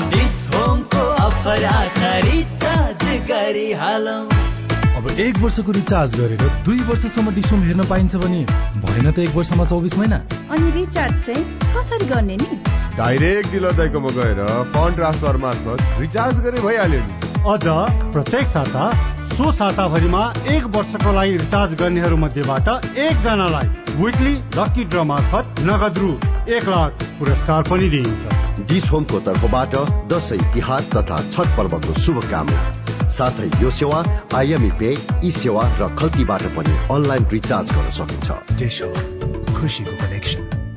होमको 0.51 1.03
अफर 1.27 1.65
आछ 1.65 1.99
रिचार्ज 2.25 3.05
गरी 3.31 3.73
हालौ। 3.73 4.40
अब 5.01 5.09
एक 5.21 5.39
वर्षको 5.39 5.73
रिचार्ज 5.73 6.15
गरेर 6.15 6.43
दुई 6.65 6.81
वर्षसम्म 6.85 7.31
डिसोम 7.35 7.63
हेर्न 7.65 7.85
पाइन्छ 7.89 8.17
भने 8.21 8.41
भएन 8.81 9.11
त 9.11 9.19
एक 9.19 9.35
वर्षमा 9.35 9.65
चौबिस 9.67 9.95
महिना। 9.99 10.17
अनि 10.53 10.71
रिचार्ज 10.73 11.15
चाहिँ 11.27 11.45
कसरी 11.77 12.07
गर्ने 12.07 12.37
नि? 12.37 12.59
डाइरेक्ट 12.97 13.51
डिलर 13.53 13.73
दाइकोमा 13.79 14.11
गएर 14.17 14.43
फन्ड 14.75 14.97
ट्रान्सफर 14.97 15.37
मार्फत 15.45 16.01
रिचार्ज 16.01 16.41
गरे 16.41 16.61
भइहाल्यो 16.61 17.01
नि। 17.01 17.13
अझ 17.53 18.13
प्रत्येक 18.13 18.47
साता 18.47 18.85
सो 19.33 19.53
साताभरिमा 19.53 20.23
एक 20.53 20.69
वर्षको 20.77 21.13
लागि 21.13 21.37
रिचार्ज 21.37 21.75
गर्नेहरू 21.81 22.17
मध्येबाट 22.27 22.69
एकजनालाई 22.99 23.69
विकली 23.97 24.35
लकी 24.59 24.85
ड्र 24.85 25.03
मार्फत 25.13 25.65
नगद 25.71 25.99
रु 25.99 26.13
एक 26.59 26.69
लाख 26.69 27.09
पुरस्कार 27.19 27.63
पनि 27.71 27.89
दिइन्छ। 27.89 28.69
डिस 28.69 28.93
होमको 28.93 29.25
तर्फबाट 29.27 29.81
दसैँ 30.13 30.45
तिहार 30.55 30.93
तथा 30.95 31.25
छठ 31.31 31.57
पर्वको 31.57 32.01
शुभकामना। 32.03 32.69
साथै 33.11 33.63
यो 33.63 33.71
सेवा 33.71 34.05
आइएमई 34.35 34.71
पे 34.79 34.91
ई 35.25 35.31
सेवा 35.31 35.63
र 35.81 35.89
खल्तीबाट 35.97 36.43
पनि 36.43 36.73
अनलाइन 36.95 37.27
रिचार्ज 37.33 37.73
गर्न 37.73 37.91
सकिन्छ। 37.91 38.29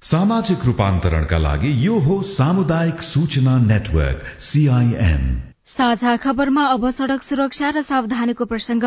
सामाजिक 0.04 0.66
रूपान्तरणका 0.66 1.38
लागि 1.38 1.88
यो 1.88 2.00
हो 2.00 2.22
सामुदायिक 2.22 3.02
सूचना 3.02 3.58
नेटवर्क 3.58 4.24
सीआईएन 4.40 5.53
साझा 5.68 6.16
खबरमा 6.18 6.64
अब 6.68 6.90
सड़क 6.92 7.22
सुरक्षा 7.24 7.70
र 7.70 7.82
सावधानीको 7.82 8.46
प्रसंग। 8.46 8.84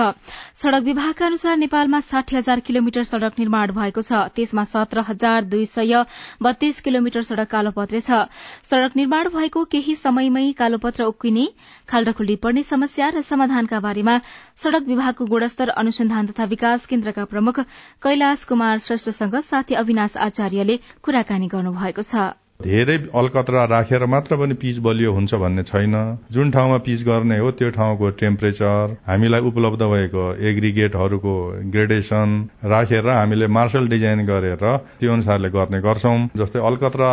सड़क 0.55 0.83
विभागका 0.85 1.27
अनुसार 1.27 1.57
नेपालमा 1.57 2.01
साठी 2.01 2.37
हजार 2.37 2.61
किलोमिटर 2.61 3.05
सड़क 3.05 3.39
निर्माण 3.39 3.73
भएको 3.73 4.03
छ। 4.03 4.21
त्यसमा 4.37 4.65
सत्र 4.65 5.01
हजार 5.09 5.45
दुई 5.49 5.65
सय 5.67 6.05
बत्तीस 6.43 6.81
किलोमिटर 6.81 7.23
सड़क 7.23 7.49
कालोपत्रे 7.49 8.01
छ। 8.01 8.29
सड़क 8.63 8.97
निर्माण 8.97 9.29
भएको 9.33 9.65
केही 9.67 9.97
समयमै 9.97 10.53
कालोपत्र 10.53 11.05
उक्किने 11.07 11.49
खाल्डाखुल्डी 11.89 12.37
पर्ने 12.45 12.63
समस्या 12.63 13.09
र 13.09 13.23
समाधानका 13.25 13.81
बारेमा 13.81 14.21
सड़क 14.61 14.83
विभागको 14.87 15.27
गुणस्तर 15.27 15.77
अनुसन्धान 15.81 16.27
तथा 16.29 16.45
विकास 16.47 16.87
केन्द्रका 16.87 17.25
प्रमुख 17.27 17.61
कैलाश 18.05 18.45
कुमार 18.45 18.79
श्रेष्ठसँग 18.85 19.41
साथी 19.43 19.75
अविनाश 19.75 20.17
आचार्यले 20.23 20.83
कुराकानी 21.03 21.49
गर्नुभएको 21.49 22.03
छ। 22.05 22.37
धेरै 22.63 22.97
अलकत्रा 23.13 23.65
राखेर 23.71 24.05
मात्र 24.09 24.37
पनि 24.37 24.55
पिच 24.61 24.79
बलियो 24.85 25.13
हुन्छ 25.13 25.35
भन्ने 25.41 25.63
छैन। 25.63 25.95
जुन 26.33 26.51
ठाउँमा 26.51 26.79
पिच 26.87 27.03
गर्ने 27.05 27.39
हो 27.39 27.51
त्यो 27.53 27.71
ठाउँको 27.71 28.11
टेम्परेचर 28.21 28.97
हामीलाई 29.07 29.41
उपलब्ध 29.51 29.83
भएको 29.85 30.25
एग्रिगेटहरूको 30.49 31.35
ग्रेडेसन 31.73 32.29
राखेर 32.65 33.09
हामीले 33.09 33.47
मार्शल 33.57 33.89
डिजाइन 33.89 34.25
गरेर 34.27 34.65
त्यो 35.01 35.13
अनुसारले 35.13 35.51
गर्ने 35.53 35.81
गर्छौं। 35.85 36.19
जस्तै 36.35 36.61
अलकत्रा 36.69 37.11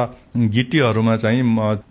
गिटीहरूमा 0.56 1.16
चाहिँ 1.24 1.42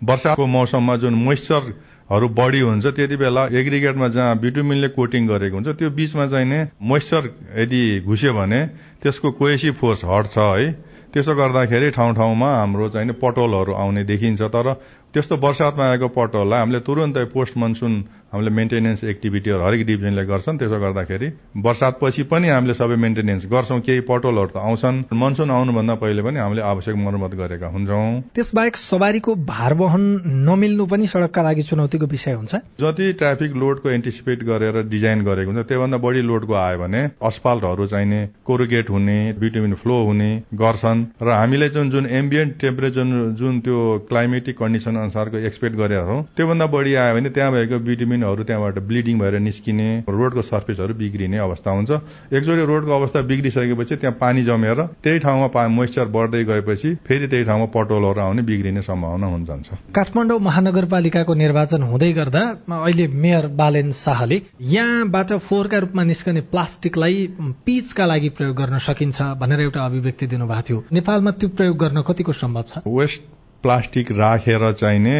वर्षाको 0.03 0.45
मौसममा 0.55 0.95
जुन 1.03 1.13
मोइस्चर 1.25 1.73
हरू 2.09 2.27
बढी 2.39 2.59
हुन्छ 2.59 2.85
त्यति 2.87 3.15
बेला 3.17 3.43
एग्रिगेटमा 3.59 4.07
जहाँ 4.15 4.37
बिटुमिनले 4.39 4.87
कोटिङ 4.97 5.27
गरेको 5.27 5.55
हुन्छ 5.55 5.77
त्यो 5.77 5.89
बीचमा 5.99 6.25
चाहिने 6.33 6.59
मोइस्चर 6.89 7.29
यदि 7.61 7.83
घुस्यो 8.01 8.33
भने 8.33 8.65
त्यसको 9.03 9.31
कोएसी 9.39 9.71
फोर्स 9.77 10.03
हट्छ 10.05 10.37
है। 10.37 10.67
त्यसो 11.13 11.33
गर्दाखेरि 11.35 11.89
ठाउँ 11.91 12.13
ठाउँमा 12.15 12.47
हाम्रो 12.55 12.87
चाहिँ 12.89 13.13
पटोलहरू 13.21 13.73
आउने 13.73 14.03
देखिन्छ 14.03 14.41
तर 14.49 14.67
त्यस्तो 15.13 15.35
वर्षातमा 15.37 15.85
आएको 15.85 16.07
पटोललाई 16.09 16.59
हामीले 16.59 16.79
तुरन्तै 16.81 17.25
पोस्ट 17.33 17.57
मनसुन 17.57 17.93
हामीले 18.33 18.49
मेन्टेनेन्स 18.49 19.03
एक्टिभिटीहरू 19.03 19.63
हरेक 19.63 19.85
डिभिजनले 19.85 20.23
गर्छन्। 20.25 20.57
त्यसो 20.57 20.77
गर्दाखेरि 20.81 21.27
वर्षात 21.61 21.93
पछि 22.01 22.23
पनि 22.25 22.47
हामीले 22.49 22.73
सबै 22.73 22.95
मेन्टेनेन्स 22.97 23.45
गर्छौँ। 23.45 23.79
केही 23.85 23.99
पटोलहरू 24.09 24.49
त 24.49 24.57
आउँछन्। 24.57 25.13
मनसुन 25.13 25.51
आउनुभन्दा 25.53 25.95
पहिले 26.01 26.21
पनि 26.25 26.39
हामीले 26.41 26.61
आवश्यक 26.65 26.95
मर्मत 26.97 27.33
गरेका 27.37 27.67
हुन्छौँ। 27.69 28.33
त्यसबाहेक 28.33 28.75
सवारीको 28.75 29.35
भार 29.45 29.73
वहन 29.77 30.03
नमिल्नु 30.49 30.85
पनि 30.89 31.07
सड़कका 31.07 31.41
लागि 31.43 31.63
चुनौतीको 31.69 32.05
विषय 32.09 32.33
हुन्छ। 32.33 32.55
जति 32.81 33.11
ट्राफिक 33.21 33.51
लोडको 33.53 33.89
एन्टिसिपेट 33.89 34.43
गरेर 34.49 34.81
डिजाइन 34.89 35.21
गरेको 35.29 35.51
हुन्छ 35.53 35.67
त्योभन्दा 35.69 35.97
बढी 36.01 36.21
लोडको 36.25 36.53
आयो 36.57 36.77
भने 36.79 37.01
अस्पाल्टहरू 37.21 37.85
चाहिने 37.93 38.19
कोरुगेट 38.41 38.89
हुने 38.89 39.19
भिटामिन 39.37 39.73
फ्लो 39.77 40.01
हुने 40.09 40.31
गर्छन्। 40.57 41.05
र 41.21 41.29
हामीले 41.29 41.69
जुन 41.69 41.89
जुन 41.91 42.05
एम्बियन्ट 42.09 42.59
टेम्परेचर 42.61 43.05
जुन 43.37 43.59
त्यो 43.61 43.77
क्लाइमेटिक 44.09 44.57
कन्डिसन 44.57 45.01
अनुसारको 45.03 45.37
एक्सपेक्ट 45.51 45.75
गरेका 45.77 46.05
छौँ 46.07 46.21
त्योभन्दा 46.37 46.65
बढी 46.73 46.93
आयो 46.95 47.15
भने 47.15 47.29
त्यहाँ 47.29 47.51
भएको 47.51 47.79
भिटामिन 47.79 48.11
भिटामिनहरू 48.13 48.43
त्यहाँबाट 48.43 48.79
ब्लिडिङ 48.87 49.19
भएर 49.19 49.39
निस्किने 49.39 49.87
रोडको 50.09 50.41
सर्फेसहरू 50.43 50.93
बिग्रिने 50.93 51.37
अवस्था 51.39 51.71
हुन्छ। 51.71 51.91
एकचोटि 52.33 52.65
रोडको 52.65 52.91
अवस्था 52.91 53.21
बिग्रिसकेपछि 53.29 53.95
त्यहाँ 53.95 54.17
पानी 54.19 54.43
जमेर 54.45 54.81
त्यही 55.03 55.19
ठाउँमा 55.19 55.67
मोइस्चर 55.69 56.05
बढ्दै 56.15 56.43
गएपछि 56.45 56.93
फेरि 57.07 57.27
त्यही 57.27 57.43
ठाउँमा 57.43 57.65
पटोलहरू 57.73 58.21
आउने 58.21 58.41
बिग्रिने 58.43 58.81
सम्भावना 58.81 59.27
हुन्छ 59.27 59.69
काठमाडौँ 59.95 60.39
महानगरपालिकाको 60.39 61.33
निर्वाचन 61.33 61.83
हुँदै 61.83 62.11
गर्दा 62.13 62.43
अहिले 62.69 63.07
मेयर 63.07 63.47
बालेन 63.59 63.91
शाहले 63.93 64.41
यहाँबाट 64.69 65.33
फोहोरका 65.43 65.77
रूपमा 65.83 66.03
निस्कने 66.03 66.41
प्लास्टिकलाई 66.53 67.27
पिचका 67.65 68.05
लागि 68.05 68.29
प्रयोग 68.37 68.55
गर्न 68.55 68.77
सकिन्छ 68.87 69.21
भनेर 69.41 69.61
एउटा 69.61 69.85
अभिव्यक्ति 69.85 70.27
दिनुभएको 70.27 70.61
थियो। 70.69 70.83
नेपालमा 70.93 71.31
त्यो 71.39 71.49
प्रयोग 71.49 71.77
गर्न 71.77 72.01
कतिको 72.07 72.31
सम्भव 72.33 72.65
छ? 72.69 72.83
वेस्ट 72.87 73.21
प्लास्टिक 73.63 74.11
राखेर 74.11 74.71
चाहिने 74.73 75.17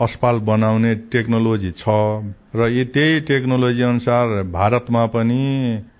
अस्पाल 0.00 0.38
बनाउने 0.48 0.94
टेक्नोलोजी 1.12 1.70
छ। 1.76 1.88
र 2.56 2.66
यी 2.72 2.84
त्यही 2.88 3.20
टेक्नोलोजी 3.28 3.82
अनुसार 3.82 4.28
भारतमा 4.48 5.04
पनि 5.12 5.40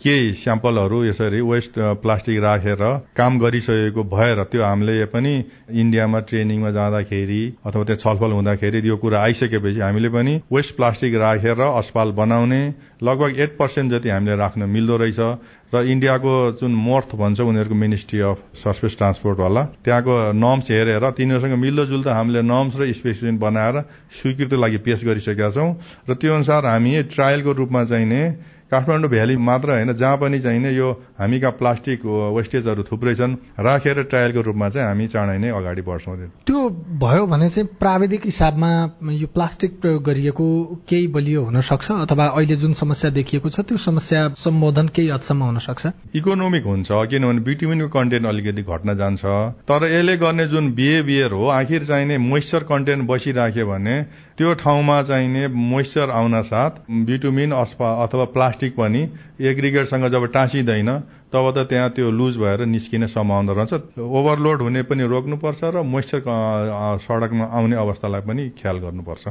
केही 0.01 0.33
स्याम्पलहरू 0.35 1.03
यसरी 1.05 1.40
वेस्ट 1.42 1.72
प्लास्टिक 2.03 2.38
राखेर 2.42 2.83
काम 3.16 3.38
गरिसकेको 3.38 4.03
भएर 4.09 4.42
त्यो 4.53 4.62
हामीले 4.64 5.05
पनि 5.12 5.35
इन्डियामा 5.83 6.20
ट्रेनिङमा 6.25 6.70
जाँदाखेरि 6.70 7.42
अथवा 7.66 7.85
त्यो 7.85 7.96
छलफल 7.96 8.33
हुँदाखेरि 8.33 8.81
यो 8.88 8.96
कुरा 8.96 9.20
आइसकेपछि 9.22 9.81
हामीले 9.81 10.09
पनि 10.09 10.40
वेस्ट 10.53 10.77
प्लास्टिक 10.77 11.14
राखेर 11.20 11.61
अस्पाल 11.61 12.12
बनाउने 12.16 12.62
लगभग 13.03 13.40
एट 13.40 13.57
पर्सेन्ट 13.59 13.92
जति 13.92 14.09
हामीले 14.09 14.37
राख्न 14.37 14.70
मिल्दो 14.72 14.96
रहेछ। 14.96 15.20
र 15.75 15.81
इन्डियाको 15.85 16.33
जुन 16.61 16.75
मोर्थ 16.79 17.15
भन्छ 17.19 17.41
उनीहरूको 17.43 17.75
मिनिस्ट्री 17.75 18.19
अफ 18.23 18.43
सर्फेस 18.57 18.97
ट्रान्सपोर्टवाला 18.97 19.63
त्यहाँको 19.83 20.15
नर्म्स 20.39 20.71
हेरेर 20.71 21.11
तिनीहरूसँग 21.19 21.55
मिल्दोजुल्दो 21.59 22.11
हामीले 22.11 22.43
नर्म्स 22.47 22.77
र 22.77 22.87
स्पेसिफिकेसन 22.93 23.39
बनाएर 23.39 23.81
स्वीकृतिको 24.15 24.61
लागि 24.63 24.79
पेश 24.87 25.05
गरिसकेका 25.05 25.51
छौँ। 25.51 25.71
र 26.07 26.15
त्यो 26.15 26.35
अनुसार 26.35 26.67
हामी 26.67 27.03
ट्रायलको 27.11 27.53
रूपमा 27.59 27.85
चाहिने 27.85 28.21
काठमाडौँ 28.71 29.11
भ्याली 29.11 29.37
मात्र 29.39 29.71
होइन 29.71 29.93
जहाँ 29.95 30.17
पनि 30.19 30.39
चाहिने 30.41 30.71
यो 30.73 30.91
हामीका 31.19 31.51
प्लास्टिक 31.59 32.07
वेस्टेजहरू 32.37 32.83
थुप्रै 32.83 33.15
छन् 33.15 33.35
राखेर 33.61 34.03
ट्रायलको 34.05 34.41
रूपमा 34.43 34.69
चाहिँ 34.69 34.89
हामी 34.89 35.07
चाँडै 35.09 35.39
नै 35.39 35.51
अगाडि 35.55 35.83
बढ्छौँ 35.83 36.17
त्यो। 36.47 36.61
भयो 36.99 37.27
भने 37.27 37.49
चाहिँ 37.49 37.69
प्राविधिक 37.79 38.25
हिसाबमा 38.25 38.71
यो 39.13 39.27
प्लास्टिक 39.35 39.81
प्रयोग 39.81 40.03
गरिएको 40.05 40.47
केही 40.89 41.07
बलियो 41.15 41.45
हुन 41.45 41.61
सक्छ 41.63 41.91
अथवा 41.93 42.27
अहिले 42.29 42.57
जुन 42.57 42.73
समस्या 42.75 43.11
देखिएको 43.13 43.49
छ 43.49 43.61
त्यो 43.69 43.79
समस्या 43.79 44.29
सम्बोधन 44.37 44.89
केही 44.91 45.09
हदसम्म 45.09 45.43
हुन 45.45 45.59
सक्छ 45.63 45.87
इकोनोमिक 46.17 46.65
हुन्छ 46.67 46.89
किनभने 47.11 47.41
बिटुमिनको 47.47 47.89
कन्टेन्ट 47.89 48.27
अलिकति 48.27 48.63
घट्न 48.65 48.97
जान्छ। 48.97 49.25
तर 49.71 49.85
यसले 49.87 50.17
गर्ने 50.19 50.47
जुन 50.49 50.73
बिहेभियर 50.75 51.33
हो 51.33 51.47
आखिर 51.55 51.85
चाहिने 51.87 52.19
मोइस्चर 52.21 52.63
कन्टेन्ट 52.67 53.09
बसिराख्यो 53.09 53.67
भने 53.67 53.97
त्यो 54.38 54.53
ठाउँमा 54.55 55.03
चाहिने 55.03 55.46
मोइस्चर 55.49 56.11
आउन 56.11 56.40
साथ 56.42 56.70
बिटुमिन 57.07 57.53
अथवा 57.53 58.25
प्लास्टिक 58.35 58.77
पनि 58.77 59.03
एग्रिगेटसँग 59.40 60.05
जब 60.12 60.27
टाँसिँदैन 60.33 60.90
तब 61.33 61.53
त 61.57 61.66
त्यहाँ 61.68 61.90
त्यो 61.90 62.11
लुज 62.11 62.37
भएर 62.38 62.64
निस्किने 62.66 63.07
सम्भावना 63.09 63.53
रहन्छ। 63.53 63.99
ओभरलोड 63.99 64.62
हुने 64.62 64.83
पनि 64.85 65.07
रोक्नुपर्छ 65.09 65.61
र 65.64 65.83
मोइस्चर 65.85 66.20
सड़कमा 67.03 67.44
आउने 67.49 67.77
अवस्थालाई 67.77 68.20
पनि 68.29 68.49
ख्याल 68.61 68.77
गर्नुपर्छ। 68.79 69.25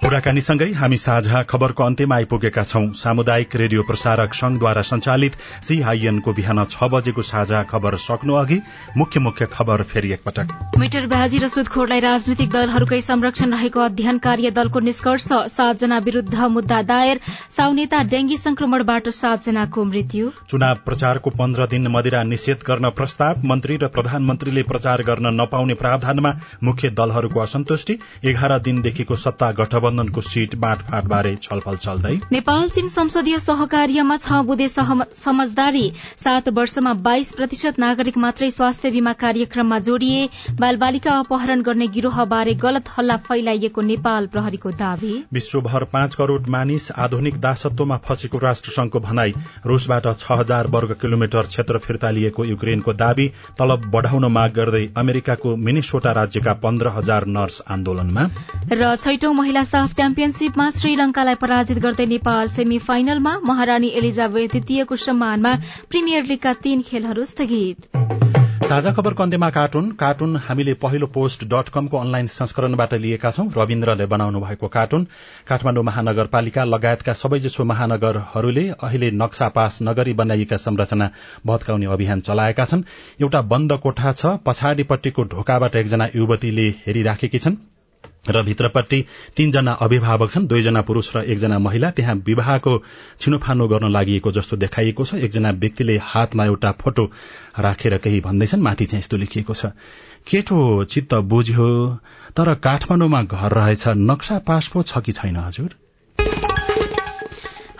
कुराकानीसँगै 0.00 0.66
हामी 0.72 0.96
साझा 0.96 1.42
खबरको 1.44 1.82
अन्त्यमा 1.84 2.16
आइपुगेका 2.16 2.62
छौं। 2.64 2.84
सामुदायिक 2.96 3.56
रेडियो 3.56 3.82
प्रसारक 3.82 4.34
संघद्वारा 4.34 4.82
संचालित 4.82 5.32
सीआईएनको 5.62 6.32
बिहान 6.32 6.64
छ 6.66 6.88
बजेको 6.90 7.22
साझा 7.22 7.62
खबर 7.68 7.96
सक्नु 8.00 8.34
अघि 8.34 8.58
मुख्य 8.96 9.20
मुख्य 9.20 9.46
खबर 9.52 9.82
फेरि 9.90 10.12
एकपटक। 10.12 10.54
मिटर 10.78 11.06
ब्याजी 11.06 11.38
र 11.38 11.48
सुदखोरलाई 11.48 12.00
राजनीतिक 12.00 12.48
दलहरूकै 12.50 13.00
संरक्षण 13.02 13.52
रहेको 13.52 13.80
अध्ययन 13.82 14.18
कार्य 14.18 14.50
दलको 14.52 14.80
निष्कर्ष 14.80 15.26
सातजना 15.52 15.98
विरूद्ध 16.00 16.48
मुद्दा 16.56 16.80
दायर 16.84 17.20
साउनेता 17.50 18.02
डेंगी 18.08 18.36
संक्रमणबाट 18.38 19.12
सातजनाको 19.18 19.84
मृत्यु। 19.84 20.32
चुनाव 20.48 20.80
प्रचारको 20.86 21.34
पन्ध्र 21.36 21.68
दिन 21.74 21.92
मदिरा 21.98 22.22
निषेध 22.32 22.64
गर्न 22.70 22.94
प्रस्ताव 22.96 23.46
मन्त्री 23.52 23.76
र 23.76 23.92
प्रधानमन्त्रीले 23.98 24.64
प्रचार 24.72 25.04
गर्न 25.12 25.36
नपाउने 25.36 25.78
प्रावधानमा 25.84 26.34
मुख्य 26.64 26.94
दलहरूको 26.96 27.40
असन्तुष्टि 27.40 28.00
एघार 28.24 28.58
दिनदेखिको 28.62 29.22
सत्ता 29.26 29.52
गठबन्धन 29.52 29.88
गठबन्धनको 29.90 30.20
सीट 30.22 30.54
बाँडफाँटबारे 30.56 31.34
छलफल 31.42 31.76
चल्दै 31.76 32.14
नेपाल 32.32 32.68
चीन 32.70 32.88
संसदीय 32.90 33.38
सहकार्यमा 33.40 34.16
छ 34.16 34.40
बुधे 34.46 34.68
समझदारी। 34.68 35.86
सात 36.16 36.48
वर्षमा 36.50 36.92
बाइस 37.02 37.32
प्रतिशत 37.32 37.78
नागरिक 37.78 38.18
मात्रै 38.18 38.50
स्वास्थ्य 38.50 38.90
बीमा 38.90 39.12
कार्यक्रममा 39.14 39.78
जोडिए। 39.80 40.28
बालबालिका 40.60 41.18
अपहरण 41.18 41.62
गर्ने 41.62 41.86
गिरोहबारे 41.88 42.54
गलत 42.56 42.88
हल्ला 42.96 43.16
फैलाइएको 43.18 43.80
नेपाल 43.82 44.26
प्रहरीको 44.26 44.70
दावी। 44.78 45.12
विश्वभर 45.32 45.84
पाँच 45.92 46.14
करोड़ 46.14 46.40
मानिस 46.48 46.90
आधुनिक 46.98 47.40
दासत्वमा 47.40 47.96
फँसेको 48.06 48.38
राष्ट्रसंघको 48.40 49.00
भनाई 49.00 49.34
रूसबाट 49.66 50.06
छ 50.14 50.38
हजार 50.40 50.66
वर्ग 50.70 50.96
किलोमिटर 51.00 51.50
क्षेत्र 51.50 51.78
फिर्ता 51.80 52.10
लिएको 52.10 52.44
युक्रेनको 52.44 52.92
दावी 52.94 53.28
तलब 53.58 53.90
बढ़ाउन 53.90 54.30
माग 54.30 54.52
गर्दै 54.52 54.84
अमेरिकाको 54.96 55.56
मिनिसोटा 55.58 56.12
राज्यका 56.12 56.54
पन्ध्र 56.62 56.94
हजार 56.96 57.26
नर्स 57.28 57.60
आन्दोलनमा। 57.68 58.28
र 58.72 58.94
छैटौं 58.96 59.32
महिला 59.34 59.64
साफ 59.80 59.92
च्याम्पियनशीपमा 59.96 60.64
श्रीलंकालाई 60.70 61.34
पराजित 61.40 61.78
गर्दै 61.82 62.04
नेपाल 62.06 62.48
सेमी 62.54 62.78
फाइनलमा 62.86 63.30
महारानी 63.50 63.88
एलिजाबेथ 64.00 64.48
द्वितीयको 64.48 64.96
सम्मानमा 65.04 65.52
प्रिमियर 65.90 66.24
लीगका 66.24 66.52
तीन 66.66 66.82
खेलहरू 66.88 67.24
स्थगित। 67.30 67.86
साझा 68.64 68.92
खबरको 68.92 69.22
अन्त्यमा 69.22 69.48
कार्टुन? 69.50 69.88
कार्टुन 70.02 70.36
हामीले 70.48 70.74
पहिलो 70.82 71.06
पोस्ट 71.14 71.44
डट 71.54 71.72
कमको 71.76 71.96
अनलाइन 71.98 72.26
संस्करणबाट 72.34 72.94
लिएका 73.06 73.30
छौं। 73.30 73.46
रविन्द्रले 73.56 74.06
बनाउनु 74.06 74.40
भएको 74.40 74.68
कार्टुन। 74.76 75.06
काठमाडौँ 75.48 75.84
महानगरपालिका 75.84 76.64
लगायतका 76.66 77.16
सबैजसो 77.22 77.64
महानगरहरूले 77.72 78.68
अहिले 78.82 79.10
नक्सा 79.16 79.48
पास 79.56 79.82
नगरी 79.82 80.12
बनाइएका 80.20 80.62
संरचना 80.66 81.10
भत्काउने 81.46 81.92
अभियान 81.96 82.20
चलाएका 82.28 82.64
छन्। 82.66 82.86
एउटा 83.20 83.42
बन्द 83.48 83.80
कोठा 83.82 84.12
छ। 84.12 84.38
पछाडिपट्टिको 84.46 85.28
ढोकाबाट 85.34 85.76
एकजना 85.76 86.14
युवतीले 86.14 86.70
हेरिराखेकी 86.86 87.38
छन्। 87.40 87.62
र 88.24 88.42
भित्रपट्टि 88.42 89.04
तीनजना 89.36 89.72
अभिभावक 89.72 90.30
छन्। 90.30 90.46
दुईजना 90.46 90.82
पुरूष 90.82 91.16
र 91.16 91.22
एकजना 91.24 91.58
महिला। 91.58 91.90
त्यहाँ 91.90 92.14
विवाहको 92.26 92.82
छिनोफानो 93.20 93.68
गर्न 93.68 93.90
लागि 93.90 94.20
जस्तो 94.26 94.56
देखाइएको 94.56 95.04
छ। 95.04 95.14
एकजना 95.14 95.50
व्यक्तिले 95.50 95.96
हातमा 95.96 96.44
एउटा 96.44 96.70
फोटो 96.72 97.04
राखेर 97.58 97.96
केही 97.98 98.20
भन्दैछन्। 98.20 98.60
माथि 98.60 98.86
चाहिँ 98.86 99.00
यस्तो 99.00 99.16
लेखिएको 99.16 99.54
छ। 99.54 99.72
केटो 100.28 100.84
चित्त 100.84 101.14
बुझ्यो 101.14 101.68
तर 102.36 102.54
काठमाडौँमा 102.54 103.22
घर 103.22 103.52
रहेछ। 103.52 103.84
नक्सा 103.88 104.38
पास 104.38 104.68
पो 104.68 104.82
छ 104.82 104.98
कि 105.00 105.12
छैन 105.12 105.36
हजुर? 105.36 105.74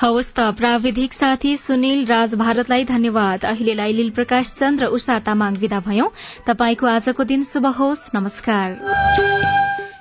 हवस् 0.00 0.32
त 0.32 0.40
प्राविधिक 0.56 1.12
साथी 1.12 1.56
सुनिल 1.56 2.06
राज 2.06 2.34
भारतलाई 2.34 2.84
धन्यवाद। 2.84 3.44
अहिलेलाई 3.44 3.92
लील 3.92 4.10
प्रकाश 4.10 4.52
चन्द 4.56 4.80
र 4.80 4.86
उषा 4.96 5.18
तामाङ 5.20 5.56
विदा 5.56 5.80
भयौं। 5.80 6.08
तपाईँको 6.48 6.86
आजको 6.86 7.24
दिन 7.24 7.44
शुभ 7.44 7.66
होस्। 7.66 8.10
नमस्कार। 8.14 9.59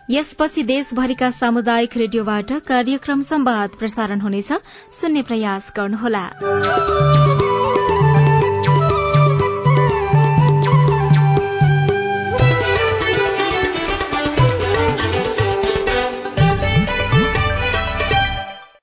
यसपछि 0.10 0.64
देशभरिका 0.64 1.30
सामुदायिक 1.32 1.98
रेडियोबाट 1.98 2.52
कार्यक्रम 2.68 3.22
सम्वाद 3.22 3.70
प्रसारण 3.80 4.22
हुनेछ। 4.22 4.52
सुन्ने 4.92 5.22
प्रयास 5.22 5.72
गर्नुहोला। 5.78 6.24